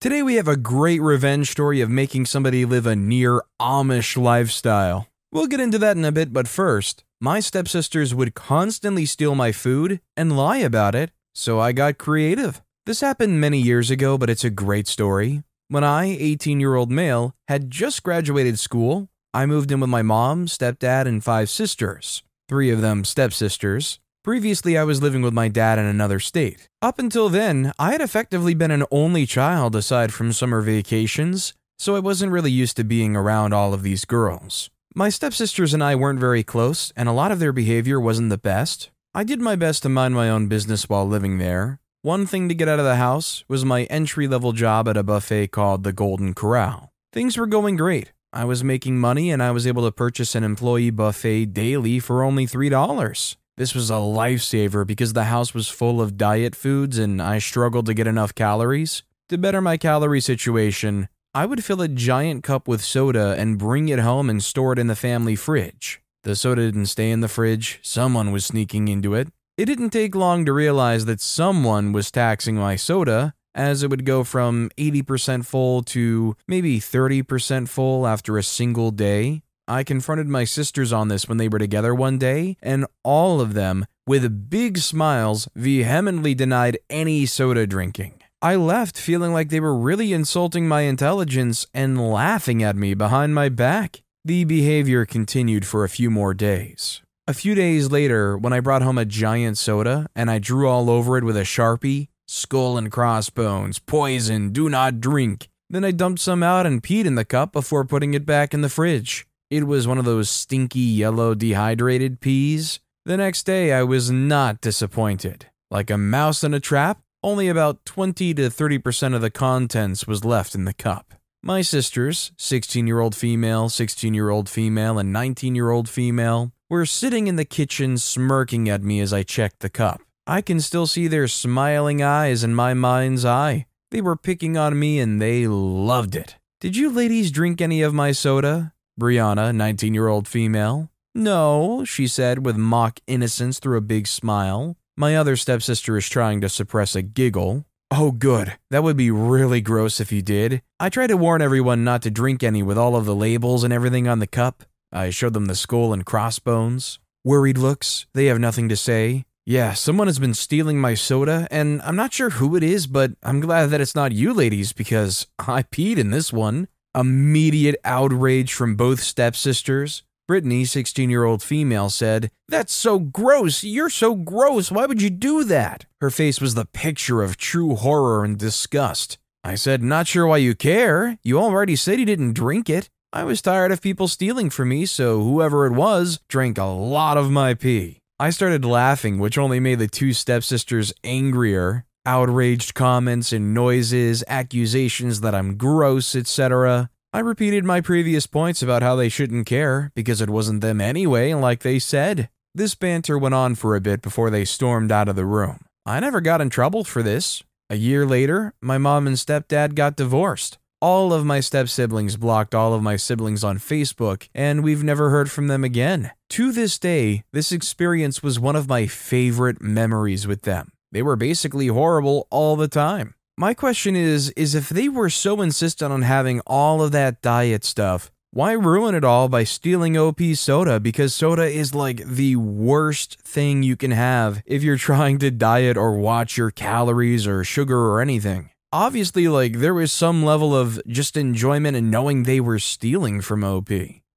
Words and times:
Today 0.00 0.22
we 0.22 0.36
have 0.36 0.46
a 0.46 0.56
great 0.56 1.02
revenge 1.02 1.50
story 1.50 1.80
of 1.80 1.90
making 1.90 2.26
somebody 2.26 2.64
live 2.64 2.86
a 2.86 2.94
near 2.94 3.42
Amish 3.60 4.16
lifestyle. 4.16 5.08
We'll 5.32 5.48
get 5.48 5.58
into 5.58 5.76
that 5.80 5.96
in 5.96 6.04
a 6.04 6.12
bit, 6.12 6.32
but 6.32 6.46
first, 6.46 7.02
my 7.20 7.40
stepsisters 7.40 8.14
would 8.14 8.36
constantly 8.36 9.06
steal 9.06 9.34
my 9.34 9.50
food 9.50 10.00
and 10.16 10.36
lie 10.36 10.58
about 10.58 10.94
it, 10.94 11.10
so 11.34 11.58
I 11.58 11.72
got 11.72 11.98
creative. 11.98 12.62
This 12.86 13.00
happened 13.00 13.40
many 13.40 13.58
years 13.58 13.90
ago, 13.90 14.16
but 14.16 14.30
it's 14.30 14.44
a 14.44 14.50
great 14.50 14.86
story. 14.86 15.42
When 15.66 15.82
I, 15.82 16.04
18 16.04 16.60
year 16.60 16.76
old 16.76 16.92
male, 16.92 17.34
had 17.48 17.68
just 17.68 18.04
graduated 18.04 18.60
school, 18.60 19.08
I 19.34 19.46
moved 19.46 19.72
in 19.72 19.80
with 19.80 19.90
my 19.90 20.02
mom, 20.02 20.46
stepdad, 20.46 21.08
and 21.08 21.24
five 21.24 21.50
sisters, 21.50 22.22
three 22.48 22.70
of 22.70 22.82
them 22.82 23.04
stepsisters. 23.04 23.98
Previously, 24.28 24.76
I 24.76 24.84
was 24.84 25.00
living 25.00 25.22
with 25.22 25.32
my 25.32 25.48
dad 25.48 25.78
in 25.78 25.86
another 25.86 26.20
state. 26.20 26.68
Up 26.82 26.98
until 26.98 27.30
then, 27.30 27.72
I 27.78 27.92
had 27.92 28.02
effectively 28.02 28.52
been 28.52 28.70
an 28.70 28.84
only 28.90 29.24
child 29.24 29.74
aside 29.74 30.12
from 30.12 30.34
summer 30.34 30.60
vacations, 30.60 31.54
so 31.78 31.96
I 31.96 32.00
wasn't 32.00 32.32
really 32.32 32.50
used 32.50 32.76
to 32.76 32.84
being 32.84 33.16
around 33.16 33.54
all 33.54 33.72
of 33.72 33.82
these 33.82 34.04
girls. 34.04 34.68
My 34.94 35.08
stepsisters 35.08 35.72
and 35.72 35.82
I 35.82 35.94
weren't 35.94 36.20
very 36.20 36.42
close, 36.42 36.92
and 36.94 37.08
a 37.08 37.12
lot 37.12 37.32
of 37.32 37.38
their 37.38 37.54
behavior 37.54 37.98
wasn't 37.98 38.28
the 38.28 38.36
best. 38.36 38.90
I 39.14 39.24
did 39.24 39.40
my 39.40 39.56
best 39.56 39.82
to 39.84 39.88
mind 39.88 40.12
my 40.12 40.28
own 40.28 40.46
business 40.46 40.90
while 40.90 41.08
living 41.08 41.38
there. 41.38 41.80
One 42.02 42.26
thing 42.26 42.50
to 42.50 42.54
get 42.54 42.68
out 42.68 42.78
of 42.78 42.84
the 42.84 42.96
house 42.96 43.44
was 43.48 43.64
my 43.64 43.84
entry 43.84 44.28
level 44.28 44.52
job 44.52 44.88
at 44.88 44.98
a 44.98 45.02
buffet 45.02 45.52
called 45.52 45.84
the 45.84 45.94
Golden 45.94 46.34
Corral. 46.34 46.90
Things 47.14 47.38
were 47.38 47.46
going 47.46 47.76
great. 47.76 48.12
I 48.30 48.44
was 48.44 48.62
making 48.62 48.98
money 48.98 49.30
and 49.30 49.42
I 49.42 49.52
was 49.52 49.66
able 49.66 49.86
to 49.86 49.90
purchase 49.90 50.34
an 50.34 50.44
employee 50.44 50.90
buffet 50.90 51.46
daily 51.46 51.98
for 51.98 52.22
only 52.22 52.46
$3. 52.46 53.36
This 53.58 53.74
was 53.74 53.90
a 53.90 53.94
lifesaver 53.94 54.86
because 54.86 55.14
the 55.14 55.24
house 55.24 55.52
was 55.52 55.66
full 55.66 56.00
of 56.00 56.16
diet 56.16 56.54
foods 56.54 56.96
and 56.96 57.20
I 57.20 57.40
struggled 57.40 57.86
to 57.86 57.92
get 57.92 58.06
enough 58.06 58.32
calories. 58.32 59.02
To 59.30 59.36
better 59.36 59.60
my 59.60 59.76
calorie 59.76 60.20
situation, 60.20 61.08
I 61.34 61.44
would 61.44 61.64
fill 61.64 61.82
a 61.82 61.88
giant 61.88 62.44
cup 62.44 62.68
with 62.68 62.84
soda 62.84 63.34
and 63.36 63.58
bring 63.58 63.88
it 63.88 63.98
home 63.98 64.30
and 64.30 64.44
store 64.44 64.74
it 64.74 64.78
in 64.78 64.86
the 64.86 64.94
family 64.94 65.34
fridge. 65.34 66.00
The 66.22 66.36
soda 66.36 66.66
didn't 66.66 66.86
stay 66.86 67.10
in 67.10 67.20
the 67.20 67.26
fridge, 67.26 67.80
someone 67.82 68.30
was 68.30 68.46
sneaking 68.46 68.86
into 68.86 69.14
it. 69.14 69.26
It 69.56 69.64
didn't 69.64 69.90
take 69.90 70.14
long 70.14 70.44
to 70.44 70.52
realize 70.52 71.06
that 71.06 71.20
someone 71.20 71.90
was 71.90 72.12
taxing 72.12 72.54
my 72.54 72.76
soda, 72.76 73.34
as 73.56 73.82
it 73.82 73.90
would 73.90 74.04
go 74.04 74.22
from 74.22 74.70
80% 74.78 75.44
full 75.44 75.82
to 75.82 76.36
maybe 76.46 76.78
30% 76.78 77.68
full 77.68 78.06
after 78.06 78.38
a 78.38 78.42
single 78.44 78.92
day. 78.92 79.42
I 79.68 79.84
confronted 79.84 80.28
my 80.28 80.44
sisters 80.44 80.94
on 80.94 81.08
this 81.08 81.28
when 81.28 81.36
they 81.36 81.48
were 81.48 81.58
together 81.58 81.94
one 81.94 82.16
day, 82.16 82.56
and 82.62 82.86
all 83.04 83.42
of 83.42 83.52
them, 83.52 83.84
with 84.06 84.48
big 84.48 84.78
smiles, 84.78 85.46
vehemently 85.54 86.34
denied 86.34 86.78
any 86.88 87.26
soda 87.26 87.66
drinking. 87.66 88.14
I 88.40 88.56
left 88.56 88.96
feeling 88.96 89.34
like 89.34 89.50
they 89.50 89.60
were 89.60 89.76
really 89.76 90.14
insulting 90.14 90.66
my 90.66 90.82
intelligence 90.82 91.66
and 91.74 92.00
laughing 92.00 92.62
at 92.62 92.76
me 92.76 92.94
behind 92.94 93.34
my 93.34 93.50
back. 93.50 94.02
The 94.24 94.44
behavior 94.44 95.04
continued 95.04 95.66
for 95.66 95.84
a 95.84 95.88
few 95.90 96.08
more 96.08 96.32
days. 96.32 97.02
A 97.26 97.34
few 97.34 97.54
days 97.54 97.90
later, 97.90 98.38
when 98.38 98.54
I 98.54 98.60
brought 98.60 98.80
home 98.80 98.96
a 98.96 99.04
giant 99.04 99.58
soda 99.58 100.08
and 100.16 100.30
I 100.30 100.38
drew 100.38 100.66
all 100.66 100.88
over 100.88 101.18
it 101.18 101.24
with 101.24 101.36
a 101.36 101.42
sharpie, 101.42 102.08
skull 102.26 102.78
and 102.78 102.90
crossbones, 102.90 103.78
poison, 103.80 104.50
do 104.50 104.70
not 104.70 105.00
drink, 105.00 105.50
then 105.68 105.84
I 105.84 105.90
dumped 105.90 106.20
some 106.20 106.42
out 106.42 106.64
and 106.64 106.82
peed 106.82 107.04
in 107.04 107.16
the 107.16 107.26
cup 107.26 107.52
before 107.52 107.84
putting 107.84 108.14
it 108.14 108.24
back 108.24 108.54
in 108.54 108.62
the 108.62 108.70
fridge. 108.70 109.27
It 109.50 109.66
was 109.66 109.88
one 109.88 109.96
of 109.96 110.04
those 110.04 110.28
stinky 110.28 110.80
yellow 110.80 111.34
dehydrated 111.34 112.20
peas. 112.20 112.80
The 113.06 113.16
next 113.16 113.44
day, 113.44 113.72
I 113.72 113.82
was 113.82 114.10
not 114.10 114.60
disappointed. 114.60 115.46
Like 115.70 115.88
a 115.88 115.96
mouse 115.96 116.44
in 116.44 116.52
a 116.52 116.60
trap, 116.60 117.00
only 117.22 117.48
about 117.48 117.86
20 117.86 118.34
to 118.34 118.42
30% 118.50 119.14
of 119.14 119.22
the 119.22 119.30
contents 119.30 120.06
was 120.06 120.22
left 120.22 120.54
in 120.54 120.66
the 120.66 120.74
cup. 120.74 121.14
My 121.42 121.62
sisters, 121.62 122.30
16 122.36 122.86
year 122.86 123.00
old 123.00 123.14
female, 123.14 123.70
16 123.70 124.12
year 124.12 124.28
old 124.28 124.50
female, 124.50 124.98
and 124.98 125.14
19 125.14 125.54
year 125.54 125.70
old 125.70 125.88
female, 125.88 126.52
were 126.68 126.84
sitting 126.84 127.26
in 127.26 127.36
the 127.36 127.46
kitchen 127.46 127.96
smirking 127.96 128.68
at 128.68 128.82
me 128.82 129.00
as 129.00 129.14
I 129.14 129.22
checked 129.22 129.60
the 129.60 129.70
cup. 129.70 130.02
I 130.26 130.42
can 130.42 130.60
still 130.60 130.86
see 130.86 131.08
their 131.08 131.26
smiling 131.26 132.02
eyes 132.02 132.44
in 132.44 132.54
my 132.54 132.74
mind's 132.74 133.24
eye. 133.24 133.64
They 133.90 134.02
were 134.02 134.16
picking 134.16 134.58
on 134.58 134.78
me 134.78 135.00
and 135.00 135.22
they 135.22 135.46
loved 135.46 136.14
it. 136.14 136.36
Did 136.60 136.76
you 136.76 136.90
ladies 136.90 137.30
drink 137.30 137.62
any 137.62 137.80
of 137.80 137.94
my 137.94 138.12
soda? 138.12 138.74
Brianna, 138.98 139.54
19 139.54 139.94
year 139.94 140.08
old 140.08 140.26
female. 140.26 140.90
No, 141.14 141.84
she 141.84 142.06
said 142.06 142.44
with 142.44 142.56
mock 142.56 143.00
innocence 143.06 143.58
through 143.58 143.78
a 143.78 143.82
big 143.82 144.06
smile. 144.06 144.76
My 144.96 145.16
other 145.16 145.36
stepsister 145.36 145.96
is 145.96 146.08
trying 146.08 146.40
to 146.40 146.48
suppress 146.48 146.94
a 146.94 147.02
giggle. 147.02 147.64
Oh, 147.90 148.10
good. 148.10 148.58
That 148.70 148.82
would 148.82 148.96
be 148.96 149.10
really 149.10 149.60
gross 149.60 150.00
if 150.00 150.12
you 150.12 150.20
did. 150.20 150.62
I 150.78 150.90
tried 150.90 151.06
to 151.06 151.16
warn 151.16 151.40
everyone 151.40 151.84
not 151.84 152.02
to 152.02 152.10
drink 152.10 152.42
any 152.42 152.62
with 152.62 152.76
all 152.76 152.96
of 152.96 153.06
the 153.06 153.14
labels 153.14 153.64
and 153.64 153.72
everything 153.72 154.06
on 154.06 154.18
the 154.18 154.26
cup. 154.26 154.64
I 154.92 155.10
showed 155.10 155.32
them 155.32 155.46
the 155.46 155.54
skull 155.54 155.92
and 155.92 156.04
crossbones. 156.04 156.98
Worried 157.24 157.58
looks, 157.58 158.06
they 158.14 158.26
have 158.26 158.38
nothing 158.38 158.68
to 158.68 158.76
say. 158.76 159.24
Yeah, 159.46 159.72
someone 159.72 160.08
has 160.08 160.18
been 160.18 160.34
stealing 160.34 160.78
my 160.78 160.92
soda, 160.92 161.48
and 161.50 161.80
I'm 161.82 161.96
not 161.96 162.12
sure 162.12 162.30
who 162.30 162.54
it 162.54 162.62
is, 162.62 162.86
but 162.86 163.12
I'm 163.22 163.40
glad 163.40 163.70
that 163.70 163.80
it's 163.80 163.94
not 163.94 164.12
you 164.12 164.34
ladies 164.34 164.74
because 164.74 165.26
I 165.38 165.62
peed 165.62 165.96
in 165.96 166.10
this 166.10 166.32
one. 166.32 166.68
Immediate 166.98 167.76
outrage 167.84 168.52
from 168.52 168.74
both 168.74 169.00
stepsisters. 169.00 170.02
Brittany, 170.26 170.64
16 170.64 171.08
year 171.08 171.22
old 171.22 171.44
female, 171.44 171.90
said, 171.90 172.32
That's 172.48 172.72
so 172.72 172.98
gross. 172.98 173.62
You're 173.62 173.88
so 173.88 174.16
gross. 174.16 174.72
Why 174.72 174.84
would 174.84 175.00
you 175.00 175.08
do 175.08 175.44
that? 175.44 175.86
Her 176.00 176.10
face 176.10 176.40
was 176.40 176.54
the 176.54 176.64
picture 176.64 177.22
of 177.22 177.36
true 177.36 177.76
horror 177.76 178.24
and 178.24 178.36
disgust. 178.36 179.16
I 179.44 179.54
said, 179.54 179.80
Not 179.80 180.08
sure 180.08 180.26
why 180.26 180.38
you 180.38 180.56
care. 180.56 181.18
You 181.22 181.38
already 181.38 181.76
said 181.76 182.00
you 182.00 182.04
didn't 182.04 182.32
drink 182.32 182.68
it. 182.68 182.90
I 183.12 183.22
was 183.22 183.40
tired 183.40 183.70
of 183.70 183.80
people 183.80 184.08
stealing 184.08 184.50
from 184.50 184.70
me, 184.70 184.84
so 184.84 185.22
whoever 185.22 185.66
it 185.66 185.74
was 185.74 186.18
drank 186.28 186.58
a 186.58 186.64
lot 186.64 187.16
of 187.16 187.30
my 187.30 187.54
pee. 187.54 188.00
I 188.18 188.30
started 188.30 188.64
laughing, 188.64 189.20
which 189.20 189.38
only 189.38 189.60
made 189.60 189.78
the 189.78 189.86
two 189.86 190.12
stepsisters 190.12 190.92
angrier. 191.04 191.84
Outraged 192.08 192.72
comments 192.72 193.34
and 193.34 193.52
noises, 193.52 194.24
accusations 194.28 195.20
that 195.20 195.34
I'm 195.34 195.58
gross, 195.58 196.16
etc. 196.16 196.88
I 197.12 197.18
repeated 197.18 197.66
my 197.66 197.82
previous 197.82 198.26
points 198.26 198.62
about 198.62 198.80
how 198.80 198.96
they 198.96 199.10
shouldn't 199.10 199.44
care, 199.44 199.92
because 199.94 200.22
it 200.22 200.30
wasn't 200.30 200.62
them 200.62 200.80
anyway, 200.80 201.34
like 201.34 201.60
they 201.60 201.78
said. 201.78 202.30
This 202.54 202.74
banter 202.74 203.18
went 203.18 203.34
on 203.34 203.56
for 203.56 203.76
a 203.76 203.82
bit 203.82 204.00
before 204.00 204.30
they 204.30 204.46
stormed 204.46 204.90
out 204.90 205.10
of 205.10 205.16
the 205.16 205.26
room. 205.26 205.66
I 205.84 206.00
never 206.00 206.22
got 206.22 206.40
in 206.40 206.48
trouble 206.48 206.82
for 206.82 207.02
this. 207.02 207.42
A 207.68 207.76
year 207.76 208.06
later, 208.06 208.54
my 208.62 208.78
mom 208.78 209.06
and 209.06 209.16
stepdad 209.16 209.74
got 209.74 209.94
divorced. 209.94 210.56
All 210.80 211.12
of 211.12 211.26
my 211.26 211.40
step 211.40 211.68
siblings 211.68 212.16
blocked 212.16 212.54
all 212.54 212.72
of 212.72 212.82
my 212.82 212.96
siblings 212.96 213.44
on 213.44 213.58
Facebook, 213.58 214.30
and 214.34 214.64
we've 214.64 214.82
never 214.82 215.10
heard 215.10 215.30
from 215.30 215.48
them 215.48 215.62
again. 215.62 216.12
To 216.30 216.52
this 216.52 216.78
day, 216.78 217.24
this 217.32 217.52
experience 217.52 218.22
was 218.22 218.40
one 218.40 218.56
of 218.56 218.66
my 218.66 218.86
favorite 218.86 219.60
memories 219.60 220.26
with 220.26 220.44
them. 220.44 220.70
They 220.92 221.02
were 221.02 221.16
basically 221.16 221.66
horrible 221.66 222.26
all 222.30 222.56
the 222.56 222.68
time. 222.68 223.14
My 223.36 223.54
question 223.54 223.94
is 223.94 224.30
is 224.30 224.54
if 224.54 224.68
they 224.68 224.88
were 224.88 225.10
so 225.10 225.40
insistent 225.42 225.92
on 225.92 226.02
having 226.02 226.40
all 226.46 226.82
of 226.82 226.92
that 226.92 227.22
diet 227.22 227.64
stuff, 227.64 228.10
why 228.30 228.52
ruin 228.52 228.94
it 228.94 229.04
all 229.04 229.28
by 229.28 229.44
stealing 229.44 229.96
OP 229.96 230.20
soda 230.34 230.80
because 230.80 231.14
soda 231.14 231.44
is 231.44 231.74
like 231.74 232.04
the 232.04 232.36
worst 232.36 233.20
thing 233.20 233.62
you 233.62 233.76
can 233.76 233.90
have 233.90 234.42
if 234.44 234.62
you're 234.62 234.76
trying 234.76 235.18
to 235.18 235.30
diet 235.30 235.76
or 235.76 235.98
watch 235.98 236.36
your 236.36 236.50
calories 236.50 237.26
or 237.26 237.44
sugar 237.44 237.78
or 237.78 238.00
anything. 238.00 238.50
Obviously 238.72 239.28
like 239.28 239.58
there 239.58 239.74
was 239.74 239.92
some 239.92 240.24
level 240.24 240.54
of 240.54 240.80
just 240.86 241.16
enjoyment 241.16 241.76
in 241.76 241.90
knowing 241.90 242.24
they 242.24 242.40
were 242.40 242.58
stealing 242.58 243.20
from 243.20 243.44
OP. 243.44 243.70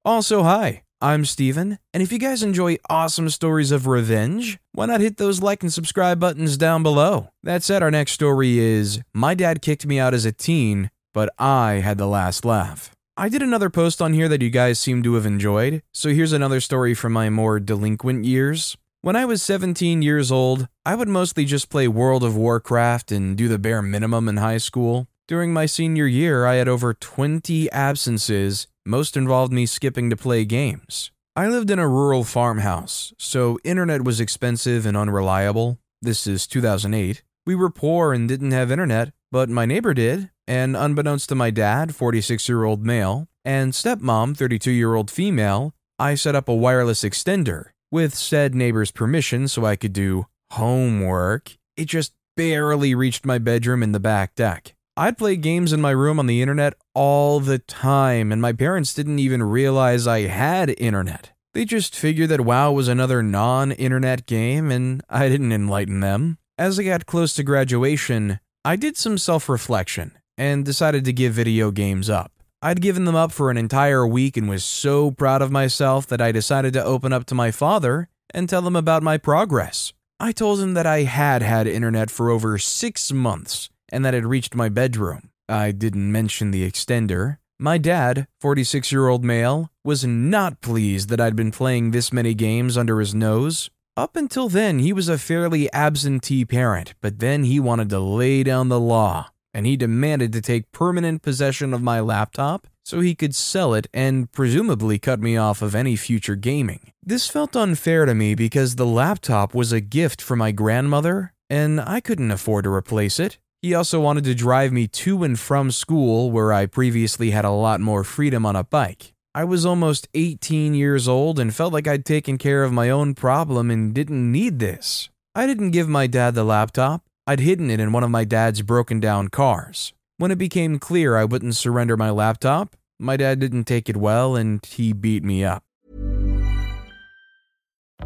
Also, 0.04 0.42
hi. 0.42 0.82
I'm 1.02 1.24
Steven, 1.24 1.80
and 1.92 2.00
if 2.00 2.12
you 2.12 2.18
guys 2.20 2.44
enjoy 2.44 2.78
awesome 2.88 3.28
stories 3.28 3.72
of 3.72 3.88
revenge, 3.88 4.60
why 4.70 4.86
not 4.86 5.00
hit 5.00 5.16
those 5.16 5.42
like 5.42 5.64
and 5.64 5.72
subscribe 5.72 6.20
buttons 6.20 6.56
down 6.56 6.84
below? 6.84 7.30
That 7.42 7.64
said, 7.64 7.82
our 7.82 7.90
next 7.90 8.12
story 8.12 8.60
is 8.60 9.00
My 9.12 9.34
dad 9.34 9.62
kicked 9.62 9.84
me 9.84 9.98
out 9.98 10.14
as 10.14 10.24
a 10.24 10.30
teen, 10.30 10.92
but 11.12 11.28
I 11.40 11.80
had 11.84 11.98
the 11.98 12.06
last 12.06 12.44
laugh. 12.44 12.94
I 13.16 13.28
did 13.28 13.42
another 13.42 13.68
post 13.68 14.00
on 14.00 14.12
here 14.12 14.28
that 14.28 14.42
you 14.42 14.48
guys 14.48 14.78
seem 14.78 15.02
to 15.02 15.14
have 15.14 15.26
enjoyed, 15.26 15.82
so 15.90 16.10
here's 16.10 16.32
another 16.32 16.60
story 16.60 16.94
from 16.94 17.14
my 17.14 17.28
more 17.30 17.58
delinquent 17.58 18.24
years. 18.24 18.76
When 19.00 19.16
I 19.16 19.24
was 19.24 19.42
17 19.42 20.02
years 20.02 20.30
old, 20.30 20.68
I 20.86 20.94
would 20.94 21.08
mostly 21.08 21.44
just 21.44 21.68
play 21.68 21.88
World 21.88 22.22
of 22.22 22.36
Warcraft 22.36 23.10
and 23.10 23.36
do 23.36 23.48
the 23.48 23.58
bare 23.58 23.82
minimum 23.82 24.28
in 24.28 24.36
high 24.36 24.58
school. 24.58 25.08
During 25.26 25.52
my 25.52 25.66
senior 25.66 26.06
year, 26.06 26.46
I 26.46 26.54
had 26.56 26.68
over 26.68 26.94
20 26.94 27.70
absences, 27.72 28.68
most 28.84 29.16
involved 29.16 29.52
me 29.52 29.66
skipping 29.66 30.10
to 30.10 30.16
play 30.16 30.44
games. 30.44 31.10
I 31.34 31.48
lived 31.48 31.70
in 31.70 31.78
a 31.78 31.88
rural 31.88 32.24
farmhouse, 32.24 33.12
so 33.18 33.58
internet 33.64 34.04
was 34.04 34.20
expensive 34.20 34.84
and 34.84 34.96
unreliable. 34.96 35.78
This 36.00 36.26
is 36.26 36.46
2008. 36.46 37.22
We 37.46 37.54
were 37.54 37.70
poor 37.70 38.12
and 38.12 38.28
didn't 38.28 38.50
have 38.52 38.70
internet, 38.70 39.12
but 39.30 39.48
my 39.48 39.64
neighbor 39.64 39.94
did, 39.94 40.30
and 40.46 40.76
unbeknownst 40.76 41.28
to 41.30 41.34
my 41.34 41.50
dad, 41.50 41.94
46 41.94 42.48
year 42.48 42.64
old 42.64 42.84
male, 42.84 43.28
and 43.44 43.72
stepmom, 43.72 44.36
32 44.36 44.70
year 44.70 44.94
old 44.94 45.10
female, 45.10 45.74
I 45.98 46.14
set 46.14 46.34
up 46.34 46.48
a 46.48 46.54
wireless 46.54 47.02
extender 47.02 47.70
with 47.90 48.14
said 48.14 48.54
neighbor's 48.54 48.90
permission 48.90 49.48
so 49.48 49.64
I 49.64 49.76
could 49.76 49.92
do 49.92 50.26
homework. 50.52 51.56
It 51.76 51.86
just 51.86 52.12
barely 52.36 52.94
reached 52.94 53.24
my 53.24 53.38
bedroom 53.38 53.82
in 53.82 53.92
the 53.92 54.00
back 54.00 54.34
deck. 54.34 54.74
I'd 54.94 55.16
play 55.16 55.36
games 55.36 55.72
in 55.72 55.80
my 55.80 55.90
room 55.90 56.18
on 56.18 56.26
the 56.26 56.42
internet 56.42 56.74
all 56.94 57.40
the 57.40 57.58
time, 57.58 58.30
and 58.30 58.42
my 58.42 58.52
parents 58.52 58.92
didn't 58.92 59.20
even 59.20 59.42
realize 59.42 60.06
I 60.06 60.22
had 60.22 60.74
internet. 60.78 61.32
They 61.54 61.64
just 61.64 61.96
figured 61.96 62.28
that 62.28 62.42
WoW 62.42 62.72
was 62.72 62.88
another 62.88 63.22
non 63.22 63.72
internet 63.72 64.26
game, 64.26 64.70
and 64.70 65.02
I 65.08 65.30
didn't 65.30 65.52
enlighten 65.52 66.00
them. 66.00 66.36
As 66.58 66.78
I 66.78 66.82
got 66.82 67.06
close 67.06 67.32
to 67.34 67.42
graduation, 67.42 68.38
I 68.66 68.76
did 68.76 68.98
some 68.98 69.16
self 69.16 69.48
reflection 69.48 70.12
and 70.36 70.62
decided 70.62 71.06
to 71.06 71.12
give 71.14 71.32
video 71.32 71.70
games 71.70 72.10
up. 72.10 72.30
I'd 72.60 72.82
given 72.82 73.06
them 73.06 73.16
up 73.16 73.32
for 73.32 73.50
an 73.50 73.56
entire 73.56 74.06
week 74.06 74.36
and 74.36 74.46
was 74.46 74.62
so 74.62 75.10
proud 75.10 75.40
of 75.40 75.50
myself 75.50 76.06
that 76.08 76.20
I 76.20 76.32
decided 76.32 76.74
to 76.74 76.84
open 76.84 77.14
up 77.14 77.24
to 77.26 77.34
my 77.34 77.50
father 77.50 78.10
and 78.34 78.46
tell 78.46 78.66
him 78.66 78.76
about 78.76 79.02
my 79.02 79.16
progress. 79.16 79.94
I 80.20 80.32
told 80.32 80.60
him 80.60 80.74
that 80.74 80.86
I 80.86 81.04
had 81.04 81.40
had 81.40 81.66
internet 81.66 82.10
for 82.10 82.28
over 82.28 82.58
six 82.58 83.10
months 83.10 83.70
and 83.92 84.04
that 84.04 84.14
had 84.14 84.26
reached 84.26 84.56
my 84.56 84.68
bedroom. 84.68 85.30
I 85.48 85.70
didn't 85.70 86.10
mention 86.10 86.50
the 86.50 86.68
extender. 86.68 87.38
My 87.60 87.78
dad, 87.78 88.26
46 88.40 88.90
year 88.90 89.06
old 89.06 89.22
male, 89.22 89.70
was 89.84 90.04
not 90.04 90.60
pleased 90.60 91.10
that 91.10 91.20
I'd 91.20 91.36
been 91.36 91.52
playing 91.52 91.90
this 91.90 92.12
many 92.12 92.34
games 92.34 92.76
under 92.76 92.98
his 92.98 93.14
nose. 93.14 93.70
Up 93.96 94.16
until 94.16 94.48
then, 94.48 94.78
he 94.78 94.92
was 94.92 95.08
a 95.08 95.18
fairly 95.18 95.70
absentee 95.72 96.46
parent, 96.46 96.94
but 97.02 97.18
then 97.18 97.44
he 97.44 97.60
wanted 97.60 97.90
to 97.90 98.00
lay 98.00 98.42
down 98.42 98.68
the 98.68 98.80
law 98.80 99.28
and 99.54 99.66
he 99.66 99.76
demanded 99.76 100.32
to 100.32 100.40
take 100.40 100.72
permanent 100.72 101.22
possession 101.22 101.74
of 101.74 101.82
my 101.82 102.00
laptop 102.00 102.66
so 102.84 103.00
he 103.00 103.14
could 103.14 103.34
sell 103.34 103.74
it 103.74 103.86
and 103.92 104.32
presumably 104.32 104.98
cut 104.98 105.20
me 105.20 105.36
off 105.36 105.62
of 105.62 105.74
any 105.74 105.94
future 105.94 106.34
gaming. 106.34 106.92
This 107.02 107.28
felt 107.28 107.54
unfair 107.54 108.06
to 108.06 108.14
me 108.14 108.34
because 108.34 108.76
the 108.76 108.86
laptop 108.86 109.54
was 109.54 109.72
a 109.72 109.80
gift 109.80 110.22
from 110.22 110.38
my 110.38 110.52
grandmother 110.52 111.32
and 111.50 111.80
I 111.80 112.00
couldn't 112.00 112.30
afford 112.30 112.64
to 112.64 112.72
replace 112.72 113.20
it. 113.20 113.38
He 113.62 113.74
also 113.74 114.00
wanted 114.00 114.24
to 114.24 114.34
drive 114.34 114.72
me 114.72 114.88
to 114.88 115.22
and 115.22 115.38
from 115.38 115.70
school 115.70 116.32
where 116.32 116.52
I 116.52 116.66
previously 116.66 117.30
had 117.30 117.44
a 117.44 117.50
lot 117.50 117.80
more 117.80 118.02
freedom 118.02 118.44
on 118.44 118.56
a 118.56 118.64
bike. 118.64 119.14
I 119.36 119.44
was 119.44 119.64
almost 119.64 120.08
18 120.14 120.74
years 120.74 121.06
old 121.06 121.38
and 121.38 121.54
felt 121.54 121.72
like 121.72 121.86
I'd 121.86 122.04
taken 122.04 122.38
care 122.38 122.64
of 122.64 122.72
my 122.72 122.90
own 122.90 123.14
problem 123.14 123.70
and 123.70 123.94
didn't 123.94 124.32
need 124.32 124.58
this. 124.58 125.10
I 125.36 125.46
didn't 125.46 125.70
give 125.70 125.88
my 125.88 126.08
dad 126.08 126.34
the 126.34 126.42
laptop. 126.42 127.04
I'd 127.24 127.38
hidden 127.38 127.70
it 127.70 127.78
in 127.78 127.92
one 127.92 128.02
of 128.02 128.10
my 128.10 128.24
dad's 128.24 128.62
broken 128.62 128.98
down 128.98 129.28
cars. 129.28 129.92
When 130.16 130.32
it 130.32 130.38
became 130.38 130.80
clear 130.80 131.16
I 131.16 131.24
wouldn't 131.24 131.54
surrender 131.54 131.96
my 131.96 132.10
laptop, 132.10 132.74
my 132.98 133.16
dad 133.16 133.38
didn't 133.38 133.64
take 133.64 133.88
it 133.88 133.96
well 133.96 134.34
and 134.34 134.66
he 134.66 134.92
beat 134.92 135.22
me 135.22 135.44
up. 135.44 135.62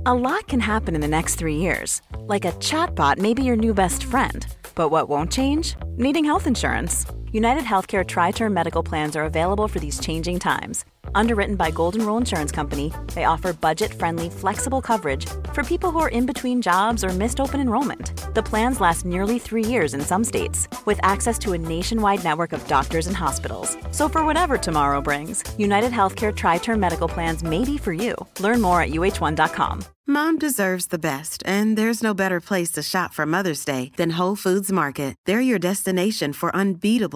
A 0.04 0.12
lot 0.12 0.48
can 0.48 0.60
happen 0.60 0.94
in 0.94 1.00
the 1.00 1.08
next 1.08 1.36
three 1.36 1.56
years. 1.56 2.02
Like 2.18 2.44
a 2.44 2.52
chatbot 2.52 3.16
may 3.16 3.32
be 3.32 3.42
your 3.42 3.56
new 3.56 3.72
best 3.72 4.04
friend. 4.04 4.46
But 4.76 4.90
what 4.90 5.08
won't 5.08 5.32
change? 5.32 5.74
Needing 5.96 6.24
health 6.24 6.46
insurance. 6.46 7.06
United 7.32 7.64
Healthcare 7.64 8.06
Tri 8.06 8.30
Term 8.30 8.54
Medical 8.54 8.82
Plans 8.82 9.16
are 9.16 9.24
available 9.24 9.68
for 9.68 9.78
these 9.78 9.98
changing 10.00 10.38
times 10.38 10.84
Underwritten 11.14 11.56
by 11.56 11.70
Golden 11.70 12.04
Rule 12.04 12.16
Insurance 12.16 12.52
Company, 12.52 12.92
they 13.14 13.24
offer 13.24 13.52
budget-friendly, 13.52 14.30
flexible 14.30 14.80
coverage 14.80 15.26
for 15.52 15.62
people 15.62 15.90
who 15.90 16.00
are 16.00 16.08
in 16.08 16.26
between 16.26 16.62
jobs 16.62 17.04
or 17.04 17.10
missed 17.10 17.40
open 17.40 17.60
enrollment. 17.60 18.34
The 18.34 18.42
plans 18.42 18.80
last 18.80 19.04
nearly 19.04 19.38
three 19.38 19.64
years 19.64 19.94
in 19.94 20.00
some 20.00 20.24
states, 20.24 20.68
with 20.84 21.00
access 21.02 21.38
to 21.40 21.52
a 21.52 21.58
nationwide 21.58 22.24
network 22.24 22.52
of 22.52 22.66
doctors 22.66 23.06
and 23.06 23.16
hospitals. 23.16 23.76
So 23.90 24.08
for 24.08 24.24
whatever 24.24 24.58
tomorrow 24.58 25.00
brings, 25.00 25.42
United 25.58 25.92
Healthcare 25.92 26.34
Tri-Term 26.34 26.80
Medical 26.80 27.08
Plans 27.08 27.42
may 27.42 27.64
be 27.64 27.78
for 27.78 27.92
you. 27.92 28.14
Learn 28.40 28.60
more 28.60 28.80
at 28.80 28.90
uh1.com. 28.90 29.84
Mom 30.08 30.38
deserves 30.38 30.86
the 30.86 31.00
best, 31.00 31.42
and 31.46 31.76
there's 31.76 32.00
no 32.00 32.14
better 32.14 32.40
place 32.40 32.70
to 32.70 32.80
shop 32.80 33.12
for 33.12 33.26
Mother's 33.26 33.64
Day 33.64 33.90
than 33.96 34.10
Whole 34.10 34.36
Foods 34.36 34.70
Market. 34.70 35.16
They're 35.26 35.40
your 35.40 35.58
destination 35.58 36.32
for 36.32 36.54
unbeatable 36.54 37.15